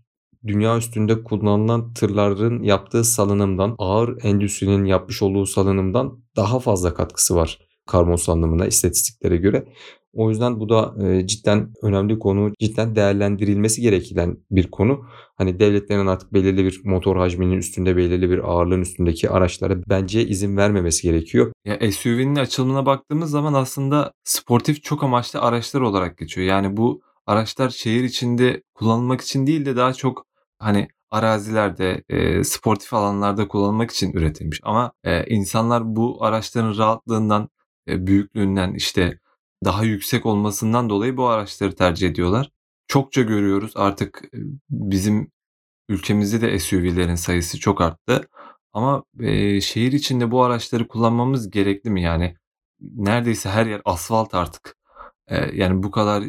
dünya 0.47 0.77
üstünde 0.77 1.23
kullanılan 1.23 1.93
tırların 1.93 2.63
yaptığı 2.63 3.03
salınımdan, 3.03 3.75
ağır 3.77 4.23
endüstrinin 4.23 4.85
yapmış 4.85 5.21
olduğu 5.21 5.45
salınımdan 5.45 6.23
daha 6.35 6.59
fazla 6.59 6.93
katkısı 6.93 7.35
var 7.35 7.59
karbon 7.87 8.15
salınımına 8.15 8.67
istatistiklere 8.67 9.37
göre. 9.37 9.65
O 10.13 10.29
yüzden 10.29 10.59
bu 10.59 10.69
da 10.69 10.95
e, 11.07 11.27
cidden 11.27 11.73
önemli 11.81 12.19
konu, 12.19 12.51
cidden 12.59 12.95
değerlendirilmesi 12.95 13.81
gereken 13.81 14.37
bir 14.51 14.71
konu. 14.71 15.05
Hani 15.35 15.59
devletlerin 15.59 16.07
artık 16.07 16.33
belirli 16.33 16.65
bir 16.65 16.81
motor 16.83 17.17
hacminin 17.17 17.57
üstünde, 17.57 17.97
belirli 17.97 18.29
bir 18.29 18.39
ağırlığın 18.51 18.81
üstündeki 18.81 19.29
araçlara 19.29 19.75
bence 19.89 20.27
izin 20.27 20.57
vermemesi 20.57 21.03
gerekiyor. 21.03 21.51
Ya 21.65 21.91
SUV'nin 21.91 22.35
açılımına 22.35 22.85
baktığımız 22.85 23.31
zaman 23.31 23.53
aslında 23.53 24.11
sportif 24.23 24.83
çok 24.83 25.03
amaçlı 25.03 25.41
araçlar 25.41 25.81
olarak 25.81 26.17
geçiyor. 26.17 26.47
Yani 26.47 26.77
bu 26.77 27.01
araçlar 27.27 27.69
şehir 27.69 28.03
içinde 28.03 28.61
kullanılmak 28.73 29.21
için 29.21 29.47
değil 29.47 29.65
de 29.65 29.75
daha 29.75 29.93
çok 29.93 30.25
hani 30.59 30.87
arazilerde, 31.11 32.03
eee, 32.09 32.43
sportif 32.43 32.93
alanlarda 32.93 33.47
kullanılmak 33.47 33.91
için 33.91 34.13
üretilmiş 34.13 34.59
ama, 34.63 34.91
eee, 35.05 35.25
insanlar 35.29 35.95
bu 35.95 36.23
araçların 36.25 36.77
rahatlığından, 36.77 37.49
eee, 37.87 38.07
büyüklüğünden, 38.07 38.73
işte, 38.73 39.19
daha 39.65 39.83
yüksek 39.83 40.25
olmasından 40.25 40.89
dolayı 40.89 41.17
bu 41.17 41.27
araçları 41.27 41.75
tercih 41.75 42.09
ediyorlar. 42.09 42.49
Çokça 42.87 43.21
görüyoruz 43.21 43.71
artık, 43.75 44.21
eee, 44.33 44.39
bizim 44.69 45.31
ülkemizde 45.89 46.41
de 46.41 46.59
SUV'lerin 46.59 47.15
sayısı 47.15 47.59
çok 47.59 47.81
arttı 47.81 48.27
ama, 48.73 49.03
eee, 49.19 49.61
şehir 49.61 49.91
içinde 49.91 50.31
bu 50.31 50.43
araçları 50.43 50.87
kullanmamız 50.87 51.49
gerekli 51.51 51.89
mi? 51.89 52.01
Yani 52.03 52.35
neredeyse 52.81 53.49
her 53.49 53.65
yer 53.65 53.81
asfalt 53.85 54.35
artık. 54.35 54.75
Eee, 55.31 55.51
yani 55.55 55.83
bu 55.83 55.91
kadar 55.91 56.23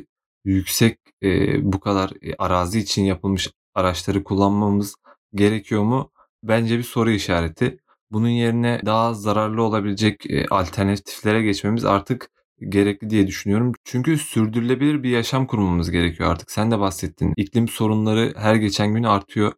yüksek, 0.45 0.99
eee, 1.23 1.61
bu 1.63 1.81
kadar, 1.81 2.13
eee, 2.23 2.35
arazi 2.39 2.79
için 2.81 3.05
yapılmış 3.05 3.51
araçları 3.75 4.25
kullanmamız 4.25 4.97
gerekiyor 5.35 5.83
mu? 5.83 6.11
Bence 6.45 6.79
bir 6.79 6.83
soru 6.85 7.11
işareti. 7.11 7.79
Bunun 8.11 8.29
yerine 8.29 8.81
daha 8.87 9.15
zararlı 9.15 9.63
olabilecek, 9.63 10.27
eee, 10.27 10.47
alternatiflere 10.51 11.43
geçmemiz 11.43 11.85
artık 11.85 12.31
gerekli 12.69 13.11
diye 13.11 13.27
düşünüyorum. 13.27 13.73
Çünkü 13.85 14.19
sürdürülebilir 14.19 15.03
bir 15.03 15.11
yaşam 15.11 15.47
kurmamız 15.47 15.91
gerekiyor 15.91 16.31
artık. 16.31 16.51
Sen 16.51 16.71
de 16.71 16.79
bahsettin. 16.81 17.35
İklim 17.37 17.69
sorunları 17.69 18.33
her 18.37 18.55
geçen 18.55 18.95
gün 18.95 19.03
artıyor. 19.03 19.53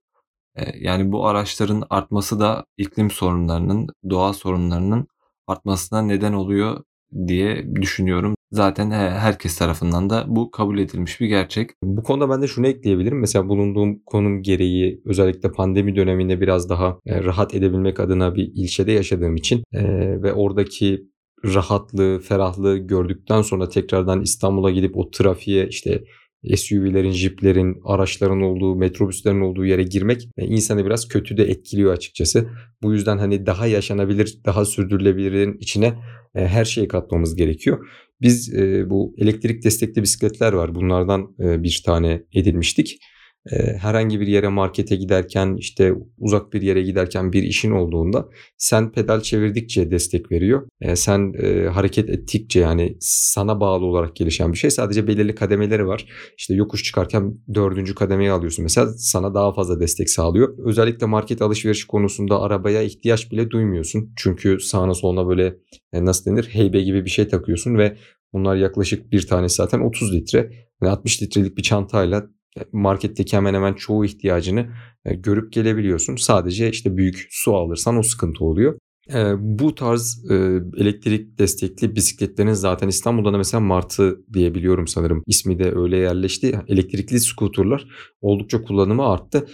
Eee, 0.59 0.75
yani 0.81 1.13
bu 1.13 1.27
araçların 1.29 1.85
artması 1.91 2.41
da 2.41 2.65
iklim 2.79 3.11
sorunlarının, 3.11 3.89
doğa 4.11 4.33
sorunlarının 4.33 5.07
artmasına 5.47 6.03
neden 6.03 6.33
oluyor 6.33 6.85
diye 7.27 7.75
düşünüyorum. 7.75 8.35
Zaten 8.53 8.91
he 8.91 8.97
herkes 9.11 9.59
tarafından 9.59 10.11
da 10.11 10.25
bu 10.29 10.51
kabul 10.51 10.79
edilmiş 10.79 11.21
bir 11.21 11.27
gerçek. 11.27 11.71
Bu 11.83 12.03
konuda 12.03 12.31
ben 12.31 12.43
de 12.43 12.47
şunu 12.49 12.67
ekleyebilirim. 12.67 13.21
Mesela 13.21 13.49
bulunduğum 13.49 13.99
konum 14.07 14.43
gereği 14.43 15.01
özellikle 15.05 15.53
pandemi 15.53 15.97
döneminde 15.97 16.41
biraz 16.41 16.69
daha, 16.71 16.99
eee, 17.07 17.25
rahat 17.25 17.55
edebilmek 17.55 18.01
adına 18.01 18.35
bir 18.35 18.53
ilçede 18.55 18.93
yaşadığım 18.93 19.37
için, 19.37 19.65
eee, 19.75 20.23
ve 20.23 20.33
oradaki 20.33 21.07
rahatlığı, 21.45 22.19
ferahlığı 22.21 22.79
gördükten 22.79 23.43
sonra 23.43 23.69
tekrardan 23.69 24.23
İstanbul'a 24.23 24.71
gidip 24.71 24.97
o 24.97 25.11
trafiğe, 25.11 25.69
işte, 25.69 26.05
SUV'lerin, 26.57 27.11
jiplerin, 27.11 27.77
araçların 27.85 28.43
olduğu, 28.43 28.77
metrobüslerin 28.77 29.41
olduğu 29.41 29.65
yere 29.67 29.83
girmek, 29.83 30.29
eee, 30.39 30.45
insanı 30.47 30.87
biraz 30.87 31.09
kötü 31.09 31.37
de 31.37 31.45
etkiliyor 31.45 31.93
açıkçası. 31.93 32.49
Bu 32.83 32.93
yüzden, 32.93 33.19
hani, 33.19 33.47
daha 33.47 33.67
yaşanabilir, 33.67 34.39
daha 34.47 34.65
sürdürülebilirin 34.65 35.57
içine, 35.61 35.87
eee, 36.37 36.47
her 36.47 36.65
şeyi 36.65 36.89
katmamız 36.89 37.37
gerekiyor. 37.37 37.87
Biz, 38.21 38.55
eee, 38.55 38.85
bu 38.91 39.15
elektrik 39.19 39.65
destekli 39.65 40.03
bisikletler 40.03 40.53
var. 40.53 40.75
Bunlardan, 40.75 41.35
1 41.39 41.83
tane 41.87 42.23
edinmiştik. 42.35 42.99
Herhangi 43.79 44.21
bir 44.21 44.27
yere 44.27 44.49
markete 44.49 44.97
giderken, 44.97 45.57
işte, 45.59 45.93
uzak 46.19 46.53
bir 46.53 46.63
yere 46.63 46.83
giderken 46.83 47.33
bir 47.33 47.43
işin 47.43 47.71
olduğunda 47.71 48.29
sen 48.59 48.93
pedal 48.93 49.21
çevirdikçe 49.21 49.91
destek 49.91 50.33
veriyor. 50.33 50.69
Sen, 50.95 51.33
hareket 51.73 52.11
ettikçe, 52.11 52.61
yani, 52.61 52.97
sana 53.01 53.61
bağlı 53.61 53.85
olarak 53.85 54.17
gelişen 54.17 54.53
bir 54.53 54.59
şey. 54.59 54.71
Sadece 54.71 55.07
belirli 55.07 55.35
kademeleri 55.35 55.87
var. 55.87 56.07
İşte, 56.39 56.55
yokuş 56.55 56.85
çıkarken 56.85 57.35
4'üncü 57.55 57.95
kademeyi 57.95 58.31
alıyorsun 58.31 58.63
mesela, 58.63 58.89
sana 58.97 59.35
daha 59.35 59.53
fazla 59.55 59.81
destek 59.81 60.11
sağlıyor. 60.11 60.55
Özellikle 60.67 61.07
market 61.07 61.43
alışverişi 61.43 61.87
konusunda 61.87 62.41
arabaya 62.41 62.83
ihtiyaç 62.83 63.33
bile 63.33 63.51
duymuyorsun. 63.51 64.13
Çünkü 64.17 64.61
sağına 64.61 64.95
soluna 64.95 65.29
böyle, 65.29 65.57
eee, 65.95 66.05
nasıl 66.05 66.31
denir, 66.31 66.49
heybe 66.53 66.81
gibi 66.83 67.05
bir 67.05 67.11
şey 67.11 67.29
takıyorsun 67.29 67.79
ve 67.79 67.97
bunlar 68.33 68.57
yaklaşık 68.57 69.13
bir 69.13 69.27
tanesi 69.27 69.55
zaten 69.55 69.81
30 69.81 70.15
litre 70.15 70.51
ve 70.83 70.89
60 70.89 71.23
litrelik 71.23 71.57
bir 71.57 71.63
çantayla, 71.63 72.27
marketteki 72.73 73.37
hemen 73.37 73.55
hemen 73.55 73.75
çoğu 73.75 74.05
ihtiyacını, 74.05 74.67
eee, 75.07 75.15
görüp 75.15 75.53
gelebiliyorsun. 75.53 76.17
Sadece, 76.17 76.71
işte, 76.71 76.97
büyük 76.97 77.27
su 77.31 77.57
alırsan 77.57 77.97
o 77.97 78.03
sıkıntı 78.03 78.45
oluyor. 78.45 78.79
Eee, 79.09 79.35
bu 79.39 79.75
tarz, 79.75 80.25
elektrik 80.77 81.39
destekli 81.39 81.97
bisikletlerin 81.97 82.53
zaten 82.53 82.89
İstanbul'da 82.89 83.33
da 83.33 83.39
mesela 83.39 83.61
Martı 83.61 84.19
diye 84.33 84.55
biliyorum 84.55 84.87
sanırım. 84.89 85.23
İsmi 85.27 85.59
de 85.59 85.73
öyle 85.77 85.97
yerleşti. 85.97 86.61
Elektrikli 86.69 87.21
scooter'lar 87.21 87.87
oldukça 88.21 88.63
kullanımı 88.63 89.07
arttı. 89.07 89.47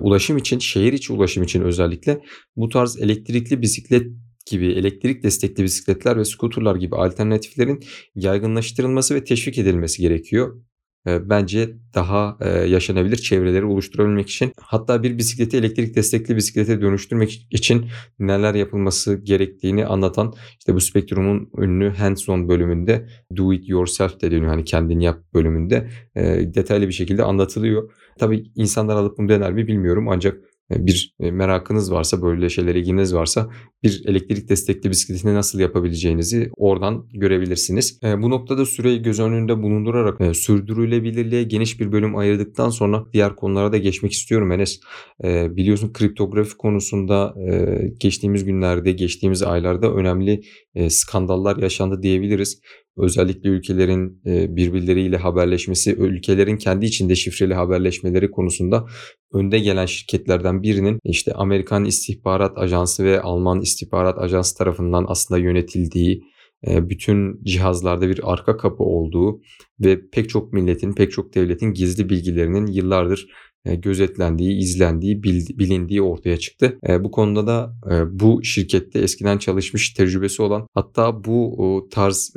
Ulaşım 0.00 0.36
için, 0.36 0.58
şehir 0.58 0.92
içi 0.92 1.12
ulaşım 1.12 1.42
için 1.42 1.62
özellikle 1.62 2.20
bu 2.56 2.68
tarz 2.68 2.98
elektrikli 3.00 3.62
bisiklet 3.62 4.06
gibi, 4.50 4.66
elektrik 4.66 5.22
destekli 5.22 5.62
bisikletler 5.64 6.16
ve 6.16 6.24
scooter'lar 6.24 6.76
gibi 6.76 6.96
alternatiflerin 6.96 7.80
yaygınlaştırılması 8.14 9.14
ve 9.14 9.24
teşvik 9.24 9.58
edilmesi 9.58 10.02
gerekiyor. 10.02 10.62
Eee, 11.06 11.20
bence 11.30 11.70
daha, 11.94 12.38
eee, 12.44 12.48
yaşanabilir 12.50 13.16
çevreleri 13.16 13.64
oluşturabilmek 13.64 14.28
için. 14.30 14.52
Hatta 14.60 15.02
bir 15.02 15.18
bisikleti 15.18 15.56
elektrik 15.56 15.96
destekli 15.96 16.36
bisiklete 16.36 16.80
dönüştürmek 16.80 17.46
için 17.50 17.86
neler 18.18 18.54
yapılması 18.54 19.14
gerektiğini 19.24 19.86
anlatan, 19.86 20.34
işte, 20.58 20.74
bu 20.74 20.80
Spektrum'un 20.80 21.50
ünlü 21.58 21.90
Hands 21.90 22.28
On 22.28 22.48
bölümünde 22.48 23.08
Do 23.36 23.52
It 23.52 23.68
Yourself 23.68 24.20
de 24.20 24.30
deniyor, 24.30 24.48
hani, 24.50 24.64
kendin 24.64 25.00
yap 25.00 25.18
bölümünde, 25.34 25.88
eee, 26.16 26.54
detaylı 26.54 26.88
bir 26.88 26.92
şekilde 26.92 27.22
anlatılıyor. 27.22 27.90
Tabii 28.18 28.44
insanlar 28.56 28.96
alıp 28.96 29.18
bunu 29.18 29.28
dener 29.28 29.52
mi 29.52 29.66
bilmiyorum 29.66 30.08
ancak, 30.08 30.36
bir, 30.70 31.14
eee, 31.20 31.30
merakınız 31.30 31.92
varsa, 31.92 32.22
böyle 32.22 32.48
şeylere 32.48 32.78
ilginiz 32.80 33.14
varsa 33.14 33.50
bir 33.82 34.02
elektrik 34.06 34.48
destekli 34.48 34.90
bisikleti 34.90 35.34
nasıl 35.34 35.60
yapabileceğinizi 35.60 36.50
oradan 36.56 37.06
görebilirsiniz. 37.12 37.98
Eee, 38.02 38.22
bu 38.22 38.30
noktada 38.30 38.66
süreyi 38.66 39.02
göz 39.02 39.20
önünde 39.20 39.62
bulundurarak, 39.62 40.36
sürdürülebilirliğe 40.36 41.42
geniş 41.42 41.80
bir 41.80 41.92
bölüm 41.92 42.16
ayırdıktan 42.16 42.70
sonra 42.70 43.04
diğer 43.12 43.36
konulara 43.36 43.72
da 43.72 43.78
geçmek 43.78 44.12
istiyorum 44.12 44.52
Enes. 44.52 44.80
Biliyorsun 45.24 45.92
kriptografi 45.92 46.56
konusunda, 46.56 47.34
geçtiğimiz 48.00 48.44
günlerde, 48.44 48.92
geçtiğimiz 48.92 49.42
aylarda 49.42 49.94
önemli, 49.94 50.40
skandallar 50.88 51.56
yaşandı 51.56 52.02
diyebiliriz. 52.02 52.60
Özellikle 52.98 53.48
ülkelerin, 53.50 54.20
eee, 54.24 54.46
birbirleriyle 54.50 55.16
haberleşmesi, 55.16 55.94
ülkelerin 55.94 56.56
kendi 56.56 56.86
içinde 56.86 57.14
şifreli 57.14 57.54
haberleşmeleri 57.54 58.30
konusunda 58.30 58.86
önde 59.32 59.58
gelen 59.58 59.86
şirketlerden 59.86 60.62
birinin, 60.62 60.98
işte, 61.04 61.32
Amerikan 61.32 61.84
İstihbarat 61.84 62.58
Ajansı 62.58 63.04
ve 63.04 63.20
Alman 63.20 63.60
İstihbarat 63.60 64.18
Ajansı 64.18 64.58
tarafından 64.58 65.04
aslında 65.08 65.40
yönetildiği, 65.40 66.22
eee, 66.66 66.88
bütün 66.90 67.44
cihazlarda 67.44 68.08
bir 68.08 68.20
arka 68.32 68.56
kapı 68.56 68.82
olduğu 68.84 69.40
ve 69.80 69.98
pek 70.12 70.28
çok 70.28 70.52
milletin, 70.52 70.92
pek 70.92 71.12
çok 71.12 71.34
devletin 71.34 71.72
gizli 71.72 72.08
bilgilerinin 72.08 72.66
yıllardır, 72.66 73.26
gözetlendiği, 73.64 74.58
izlendiği, 74.58 75.22
bilindiği 75.58 76.02
ortaya 76.02 76.36
çıktı. 76.36 76.78
Eee, 76.88 77.04
bu 77.04 77.10
konuda 77.10 77.46
da, 77.46 77.74
eee, 77.90 78.04
bu 78.10 78.44
şirkette 78.44 78.98
eskiden 78.98 79.38
çalışmış, 79.38 79.92
tecrübesi 79.92 80.42
olan 80.42 80.66
hatta 80.74 81.24
bu, 81.24 81.88
tarz, 81.90 82.34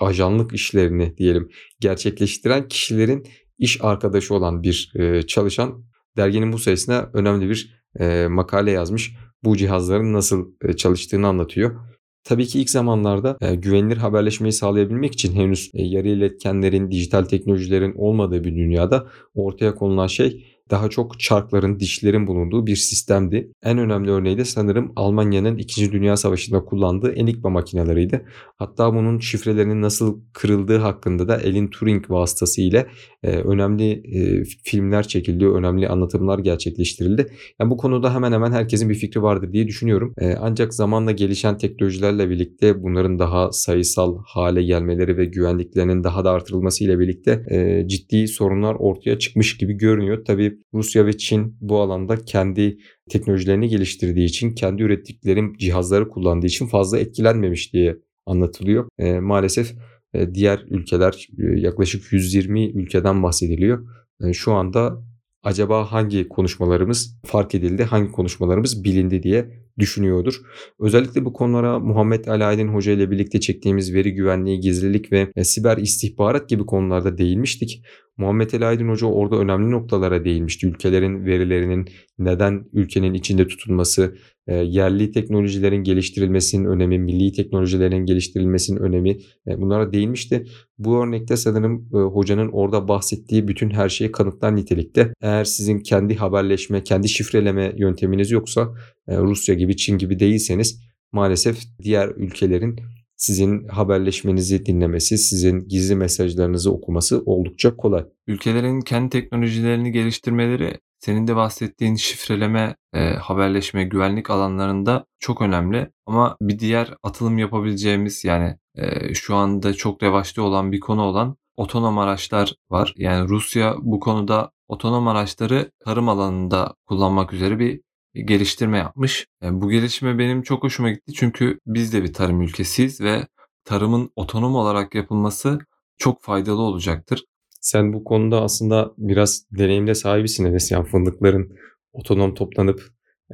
ajanlık 0.00 0.52
işlerini 0.52 1.16
diyelim 1.16 1.48
gerçekleştiren 1.80 2.68
kişilerin 2.68 3.26
iş 3.58 3.84
arkadaşı 3.84 4.34
olan 4.34 4.62
bir, 4.62 4.92
çalışan 5.26 5.84
derginin 6.16 6.52
bu 6.52 6.58
sayısına 6.58 7.10
önemli 7.12 7.50
bir, 7.50 7.86
makale 8.28 8.70
yazmış. 8.70 9.14
Bu 9.44 9.56
cihazların 9.56 10.12
nasıl, 10.12 10.46
çalıştığını 10.76 11.26
anlatıyor. 11.26 11.80
Tabii 12.24 12.46
ki 12.46 12.60
ilk 12.60 12.70
zamanlarda, 12.70 13.38
güvenilir 13.54 13.96
haberleşmeyi 13.96 14.52
sağlayabilmek 14.52 15.12
için 15.12 15.32
henüz, 15.32 15.70
yarı 15.72 16.08
iletkenlerin, 16.08 16.90
dijital 16.90 17.24
teknolojilerin 17.24 17.94
olmadığı 17.96 18.44
bir 18.44 18.56
dünyada 18.56 19.06
ortaya 19.34 19.74
konulan 19.74 20.06
şey 20.06 20.55
daha 20.70 20.88
çok 20.90 21.20
çarkların, 21.20 21.80
dişlerin 21.80 22.26
bulunduğu 22.26 22.66
bir 22.66 22.76
sistemdi. 22.76 23.52
En 23.62 23.78
önemli 23.78 24.10
örneği 24.10 24.38
de 24.38 24.44
sanırım 24.44 24.92
Almanya'nın 24.96 25.56
2. 25.58 25.92
Dünya 25.92 26.16
Savaşı'nda 26.16 26.64
kullandığı 26.64 27.12
Enigma 27.12 27.50
makineleriydi. 27.50 28.24
Hatta 28.58 28.94
bunun 28.94 29.18
şifrelerinin 29.18 29.82
nasıl 29.82 30.20
kırıldığı 30.32 30.78
hakkında 30.78 31.28
da 31.28 31.34
Alan 31.46 31.70
Turing 31.70 32.10
vasıtasıyla, 32.10 32.86
eee, 33.24 33.30
önemli, 33.42 33.84
eee, 34.02 34.42
filmler 34.64 35.08
çekildi, 35.08 35.46
önemli 35.48 35.88
anlatımlar 35.88 36.38
gerçekleştirildi. 36.38 37.26
Ya, 37.60 37.70
bu 37.70 37.76
konuda 37.76 38.14
hemen 38.14 38.32
hemen 38.32 38.52
herkesin 38.52 38.88
bir 38.90 38.94
fikri 38.94 39.22
vardır 39.22 39.52
diye 39.52 39.66
düşünüyorum. 39.68 40.14
Eee, 40.20 40.36
ancak 40.40 40.74
zamanla 40.74 41.12
gelişen 41.12 41.58
teknolojilerle 41.58 42.30
birlikte 42.30 42.82
bunların 42.82 43.18
daha 43.18 43.52
sayısal 43.52 44.18
hâle 44.26 44.62
gelmeleri 44.62 45.16
ve 45.16 45.24
güvenliklerinin 45.24 46.04
daha 46.04 46.24
da 46.24 46.30
artırılmasıyla 46.30 46.98
birlikte, 46.98 47.42
eee, 47.50 47.84
ciddi 47.88 48.28
sorunlar 48.28 48.74
ortaya 48.78 49.18
çıkmış 49.18 49.56
gibi 49.56 49.72
görünüyor. 49.72 50.24
Tabii 50.24 50.55
Rusya 50.74 51.06
ve 51.06 51.16
Çin 51.18 51.56
bu 51.60 51.80
alanda 51.80 52.16
kendi 52.24 52.78
teknolojilerini 53.10 53.68
geliştirdiği 53.68 54.26
için, 54.26 54.54
kendi 54.54 54.82
ürettikleri 54.82 55.58
cihazları 55.58 56.08
kullandığı 56.08 56.46
için 56.46 56.66
fazla 56.66 56.98
etkilenmemiş 56.98 57.72
diye 57.72 57.96
anlatılıyor. 58.26 58.88
Eee, 58.98 59.20
maalesef, 59.20 59.72
eee, 60.14 60.34
diğer 60.34 60.64
ülkeler, 60.70 61.28
eee, 61.38 61.60
yaklaşık 61.60 62.12
120 62.12 62.70
ülkeden 62.70 63.22
bahsediliyor. 63.22 63.86
Eee, 64.22 64.32
şu 64.32 64.52
anda 64.52 65.02
acaba 65.46 65.92
hangi 65.92 66.28
konuşmalarımız 66.28 67.18
fark 67.26 67.54
edildi, 67.54 67.84
hangi 67.84 68.12
konuşmalarımız 68.12 68.84
bilindi 68.84 69.22
diye 69.22 69.50
düşünüyordur. 69.78 70.34
Özellikle 70.80 71.24
bu 71.24 71.32
konulara 71.32 71.78
Muhammed 71.78 72.24
Ali 72.24 72.44
Aydın 72.44 72.68
Hoca 72.68 72.92
ile 72.92 73.10
birlikte 73.10 73.40
çektiğimiz 73.40 73.94
veri 73.94 74.14
güvenliği, 74.14 74.60
gizlilik 74.60 75.12
ve 75.12 75.32
e, 75.36 75.44
siber 75.44 75.76
istihbarat 75.76 76.48
gibi 76.48 76.66
konularda 76.66 77.18
değinmiştik. 77.18 77.82
Muhammed 78.16 78.52
Ali 78.52 78.66
Aydın 78.66 78.88
Hoca 78.88 79.06
orada 79.06 79.36
önemli 79.36 79.70
noktalara 79.70 80.24
değinmişti. 80.24 80.66
Ülkelerin 80.66 81.24
verilerinin 81.24 81.88
neden 82.18 82.64
ülkenin 82.72 83.14
içinde 83.14 83.46
tutulması, 83.46 84.16
yerli 84.52 85.12
teknolojilerin 85.12 85.82
geliştirilmesinin 85.82 86.64
önemi, 86.64 86.98
milli 86.98 87.32
teknolojilerin 87.32 88.06
geliştirilmesinin 88.06 88.80
önemi 88.80 89.10
e, 89.48 89.60
bunlara 89.60 89.92
değinmişti. 89.92 90.46
Bu 90.78 91.04
örnekte 91.04 91.36
sanırım 91.36 91.88
e, 91.94 91.96
hocanın 91.96 92.48
orada 92.52 92.88
bahsettiği 92.88 93.48
bütün 93.48 93.70
her 93.70 93.88
şeyi 93.88 94.12
kanıtlar 94.12 94.56
nitelikte. 94.56 95.12
Eğer 95.20 95.44
sizin 95.44 95.78
kendi 95.78 96.16
haberleşme, 96.16 96.84
kendi 96.84 97.08
şifreleme 97.08 97.72
yönteminiz 97.76 98.30
yoksa 98.30 98.74
Rusya 99.08 99.54
gibi, 99.54 99.76
Çin 99.76 99.98
gibi 99.98 100.18
değilseniz 100.18 100.80
maalesef 101.12 101.58
diğer 101.82 102.08
ülkelerin 102.08 102.76
sizin 103.16 103.68
haberleşmenizi 103.68 104.66
dinlemesi, 104.66 105.18
sizin 105.18 105.68
gizli 105.68 105.96
mesajlarınızı 105.96 106.72
okuması 106.72 107.22
oldukça 107.26 107.76
kolay. 107.76 108.04
Ülkelerin 108.26 108.80
kendi 108.80 109.10
teknolojilerini 109.10 109.92
geliştirmeleri 109.92 110.78
senin 111.06 111.26
de 111.26 111.36
bahsettiğin 111.36 111.94
şifreleme, 111.94 112.76
e, 112.94 113.10
haberleşme, 113.10 113.84
güvenlik 113.84 114.30
alanlarında 114.30 115.06
çok 115.18 115.42
önemli. 115.42 115.90
Ama 116.06 116.36
bir 116.40 116.58
diğer 116.58 116.94
atılım 117.02 117.38
yapabileceğimiz 117.38 118.24
yani 118.24 118.56
e, 118.74 119.14
şu 119.14 119.34
anda 119.36 119.74
çok 119.74 120.02
revaçta 120.02 120.42
olan 120.42 120.72
bir 120.72 120.80
konu 120.80 121.02
olan 121.02 121.36
otonom 121.56 121.98
araçlar 121.98 122.54
var. 122.70 122.94
Yani 122.96 123.28
Rusya 123.28 123.74
bu 123.82 124.00
konuda 124.00 124.50
otonom 124.68 125.08
araçları 125.08 125.70
tarım 125.84 126.08
alanında 126.08 126.74
kullanmak 126.86 127.32
üzere 127.32 127.58
bir 127.58 127.80
geliştirme 128.14 128.78
yapmış. 128.78 129.26
Yani 129.42 129.60
bu 129.60 129.70
gelişme 129.70 130.18
benim 130.18 130.42
çok 130.42 130.62
hoşuma 130.62 130.90
gitti 130.90 131.12
çünkü 131.12 131.58
biz 131.66 131.92
de 131.92 132.02
bir 132.02 132.12
tarım 132.12 132.42
ülkesiyiz 132.42 133.00
ve 133.00 133.26
tarımın 133.64 134.10
otonom 134.16 134.54
olarak 134.54 134.94
yapılması 134.94 135.58
çok 135.98 136.22
faydalı 136.22 136.62
olacaktır. 136.62 137.24
Sen 137.66 137.92
bu 137.92 138.04
konuda 138.04 138.42
aslında 138.42 138.92
biraz 138.98 139.46
deneyimde 139.50 139.94
sahibisin 139.94 140.44
Enes. 140.44 140.70
Yani 140.70 140.86
fındıkların 140.86 141.56
otonom 141.92 142.34
toplanıp 142.34 142.82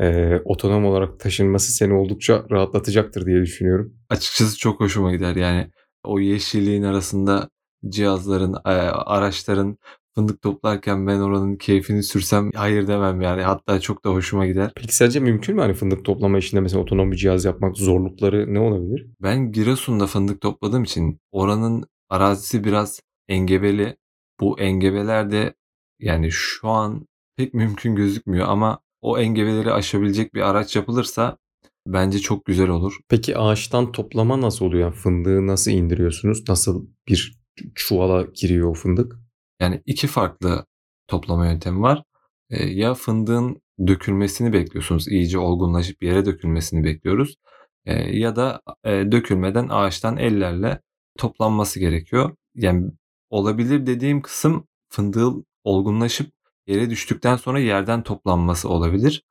e, 0.00 0.36
otonom 0.44 0.84
olarak 0.84 1.20
taşınması 1.20 1.72
seni 1.72 1.94
oldukça 1.94 2.44
rahatlatacaktır 2.50 3.26
diye 3.26 3.42
düşünüyorum. 3.42 3.94
Açıkçası 4.08 4.58
çok 4.58 4.80
hoşuma 4.80 5.12
gider. 5.12 5.36
Yani 5.36 5.70
o 6.04 6.20
yeşilliğin 6.20 6.82
arasında 6.82 7.48
cihazların, 7.88 8.54
e, 8.54 8.70
araçların 8.88 9.78
fındık 10.14 10.42
toplarken 10.42 11.06
ben 11.06 11.20
oranın 11.20 11.56
keyfini 11.56 12.02
sürsem 12.02 12.50
hayır 12.54 12.86
demem 12.86 13.20
yani. 13.20 13.42
Hatta 13.42 13.80
çok 13.80 14.04
da 14.04 14.10
hoşuma 14.10 14.46
gider. 14.46 14.72
Peki 14.76 14.96
sence 14.96 15.20
mümkün 15.20 15.54
mü 15.54 15.60
hani 15.60 15.74
fındık 15.74 16.04
toplama 16.04 16.38
işinde 16.38 16.60
mesela 16.60 16.82
otonom 16.82 17.12
bir 17.12 17.16
cihaz 17.16 17.44
yapmak 17.44 17.76
zorlukları 17.76 18.54
ne 18.54 18.60
olabilir? 18.60 19.06
Ben 19.22 19.52
Giresun'da 19.52 20.06
fındık 20.06 20.40
topladığım 20.40 20.82
için 20.84 21.18
oranın 21.32 21.84
arazisi 22.10 22.64
biraz 22.64 23.00
engebeli. 23.28 24.01
Bu 24.42 24.60
engebeler 24.60 25.30
de 25.30 25.54
yani 26.00 26.30
şu 26.32 26.68
an 26.68 27.06
pek 27.36 27.54
mümkün 27.54 27.94
gözükmüyor 27.94 28.48
ama 28.48 28.78
o 29.00 29.18
engebeleri 29.18 29.72
aşabilecek 29.72 30.34
bir 30.34 30.40
araç 30.40 30.76
yapılırsa 30.76 31.38
bence 31.86 32.18
çok 32.18 32.44
güzel 32.44 32.68
olur. 32.68 32.98
Peki 33.08 33.36
ağaçtan 33.36 33.92
toplama 33.92 34.40
nasıl 34.40 34.64
oluyor? 34.66 34.82
Yani 34.82 34.94
fındığı 34.94 35.46
nasıl 35.46 35.70
indiriyorsunuz? 35.70 36.48
Nasıl 36.48 36.86
bir 37.08 37.38
çuvala 37.74 38.22
giriyor 38.34 38.68
o 38.70 38.74
fındık? 38.74 39.16
Yani 39.60 39.82
iki 39.86 40.06
farklı 40.06 40.66
toplama 41.08 41.46
yöntemi 41.46 41.80
var. 41.82 42.02
Ee, 42.50 42.66
ya 42.66 42.94
fındığın 42.94 43.62
dökülmesini 43.86 44.52
bekliyorsunuz. 44.52 45.08
iyice 45.08 45.38
olgunlaşıp 45.38 46.02
yere 46.02 46.26
dökülmesini 46.26 46.84
bekliyoruz. 46.84 47.36
Ee, 47.86 48.18
ya 48.18 48.36
da 48.36 48.60
e, 48.84 48.90
dökülmeden 49.12 49.68
ağaçtan 49.68 50.16
ellerle 50.16 50.80
toplanması 51.18 51.80
gerekiyor. 51.80 52.36
Yani 52.54 52.90
olabilir 53.32 53.86
dediğim 53.86 54.22
kısım 54.22 54.66
fındığın 54.88 55.46
olgunlaşıp 55.64 56.32
yere 56.66 56.90
düştükten 56.90 57.36
sonra 57.36 57.58
yerden 57.60 58.02
toplanması 58.02 58.68
olabilir. 58.68 59.22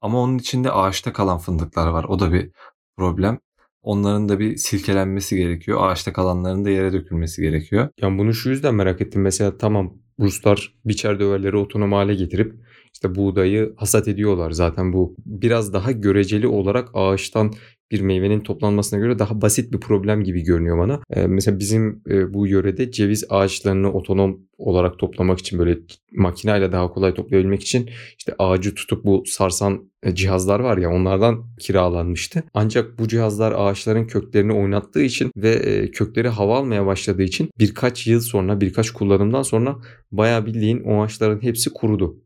Ama 0.00 0.20
onun 0.20 0.38
içinde 0.38 0.72
ağaçta 0.72 1.12
kalan 1.12 1.38
fındıklar 1.38 1.88
var. 1.88 2.04
O 2.04 2.20
da 2.20 2.32
bir 2.32 2.50
problem. 2.96 3.38
Onların 3.82 4.28
da 4.28 4.38
bir 4.38 4.56
silkelenmesi 4.56 5.36
gerekiyor. 5.36 5.78
Ağaçta 5.82 6.12
kalanların 6.12 6.64
da 6.64 6.70
yere 6.70 6.92
dökülmesi 6.92 7.42
gerekiyor. 7.42 7.88
Yani 8.00 8.18
bunu 8.18 8.34
şu 8.34 8.50
yüzden 8.50 8.74
merak 8.74 9.00
ettim. 9.00 9.22
Mesela 9.22 9.58
tamam 9.58 9.94
Ruslar 10.20 10.74
biçer 10.84 11.20
döverleri 11.20 11.56
otonom 11.56 11.92
hale 11.92 12.14
getirip 12.14 12.54
işte 12.94 13.14
buğdayı 13.14 13.74
hasat 13.76 14.08
ediyorlar. 14.08 14.50
Zaten 14.50 14.92
bu 14.92 15.16
biraz 15.26 15.72
daha 15.72 15.92
göreceli 15.92 16.46
olarak 16.46 16.88
ağaçtan 16.94 17.52
bir 17.90 18.00
meyvenin 18.00 18.40
toplanmasına 18.40 18.98
göre 18.98 19.18
daha 19.18 19.40
basit 19.42 19.72
bir 19.72 19.80
problem 19.80 20.24
gibi 20.24 20.40
görünüyor 20.40 20.78
bana. 20.78 21.00
Ee, 21.10 21.26
mesela 21.26 21.58
bizim 21.58 22.02
e, 22.08 22.34
bu 22.34 22.46
yörede 22.46 22.90
ceviz 22.90 23.24
ağaçlarını 23.28 23.92
otonom 23.92 24.40
olarak 24.58 24.98
toplamak 24.98 25.38
için 25.38 25.58
böyle 25.58 25.78
makineyle 26.12 26.72
daha 26.72 26.88
kolay 26.88 27.14
toplayabilmek 27.14 27.62
için 27.62 27.90
işte 28.18 28.34
ağacı 28.38 28.74
tutup 28.74 29.04
bu 29.04 29.22
sarsan 29.26 29.90
e, 30.02 30.14
cihazlar 30.14 30.60
var 30.60 30.78
ya 30.78 30.90
onlardan 30.90 31.44
kiralanmıştı. 31.60 32.44
Ancak 32.54 32.98
bu 32.98 33.08
cihazlar 33.08 33.54
ağaçların 33.56 34.06
köklerini 34.06 34.52
oynattığı 34.52 35.02
için 35.02 35.30
ve 35.36 35.50
e, 35.50 35.90
kökleri 35.90 36.28
hava 36.28 36.58
almaya 36.58 36.86
başladığı 36.86 37.22
için 37.22 37.50
birkaç 37.58 38.06
yıl 38.06 38.20
sonra 38.20 38.60
birkaç 38.60 38.90
kullanımdan 38.90 39.42
sonra 39.42 39.76
bayağı 40.12 40.46
bildiğin 40.46 40.80
o 40.80 41.02
ağaçların 41.02 41.42
hepsi 41.42 41.72
kurudu 41.72 42.25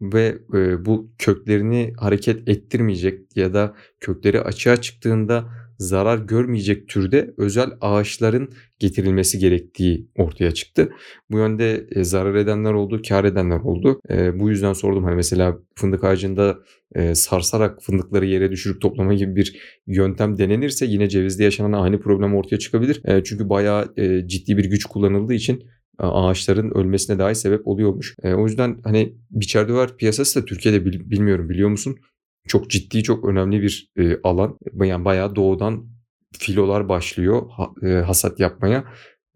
ve 0.00 0.38
e, 0.54 0.84
bu 0.84 1.12
köklerini 1.18 1.92
hareket 1.96 2.48
ettirmeyecek 2.48 3.36
ya 3.36 3.54
da 3.54 3.74
kökleri 4.00 4.40
açığa 4.40 4.76
çıktığında 4.76 5.48
zarar 5.78 6.18
görmeyecek 6.18 6.88
türde 6.88 7.34
özel 7.38 7.70
ağaçların 7.80 8.50
getirilmesi 8.78 9.38
gerektiği 9.38 10.08
ortaya 10.16 10.50
çıktı. 10.50 10.92
Bu 11.30 11.38
yönde 11.38 11.86
e, 11.90 12.04
zarar 12.04 12.34
edenler 12.34 12.72
oldu, 12.72 13.00
kar 13.08 13.24
edenler 13.24 13.58
oldu. 13.58 14.00
E, 14.10 14.40
bu 14.40 14.50
yüzden 14.50 14.72
sordum 14.72 15.04
hani 15.04 15.16
mesela 15.16 15.58
fındık 15.74 16.04
ağacında 16.04 16.58
e, 16.94 17.14
sarsarak 17.14 17.82
fındıkları 17.82 18.26
yere 18.26 18.50
düşürüp 18.50 18.80
toplama 18.80 19.14
gibi 19.14 19.36
bir 19.36 19.56
yöntem 19.86 20.38
denenirse 20.38 20.86
yine 20.86 21.08
cevizde 21.08 21.44
yaşanan 21.44 21.72
aynı 21.72 22.00
problem 22.00 22.34
ortaya 22.34 22.58
çıkabilir. 22.58 23.00
E, 23.04 23.24
çünkü 23.24 23.48
bayağı 23.48 23.92
e, 23.96 24.28
ciddi 24.28 24.56
bir 24.56 24.64
güç 24.64 24.84
kullanıldığı 24.84 25.34
için 25.34 25.62
ağaçların 25.98 26.70
ölmesine 26.70 27.18
dahi 27.18 27.34
sebep 27.34 27.68
oluyormuş. 27.68 28.14
E, 28.22 28.34
o 28.34 28.46
yüzden 28.46 28.80
hani 28.84 29.16
biçer 29.30 29.68
döver 29.68 29.96
piyasası 29.96 30.42
da 30.42 30.44
Türkiye'de 30.44 30.84
bil, 30.84 31.10
bilmiyorum 31.10 31.48
biliyor 31.48 31.68
musun? 31.68 31.96
Çok 32.48 32.70
ciddi 32.70 33.02
çok 33.02 33.24
önemli 33.24 33.62
bir 33.62 33.90
e, 33.98 34.20
alan. 34.22 34.58
Yani 34.74 35.04
bayağı 35.04 35.36
doğudan 35.36 35.86
filolar 36.38 36.88
başlıyor 36.88 37.42
ha, 37.50 37.70
e, 37.82 37.88
hasat 37.88 38.40
yapmaya. 38.40 38.84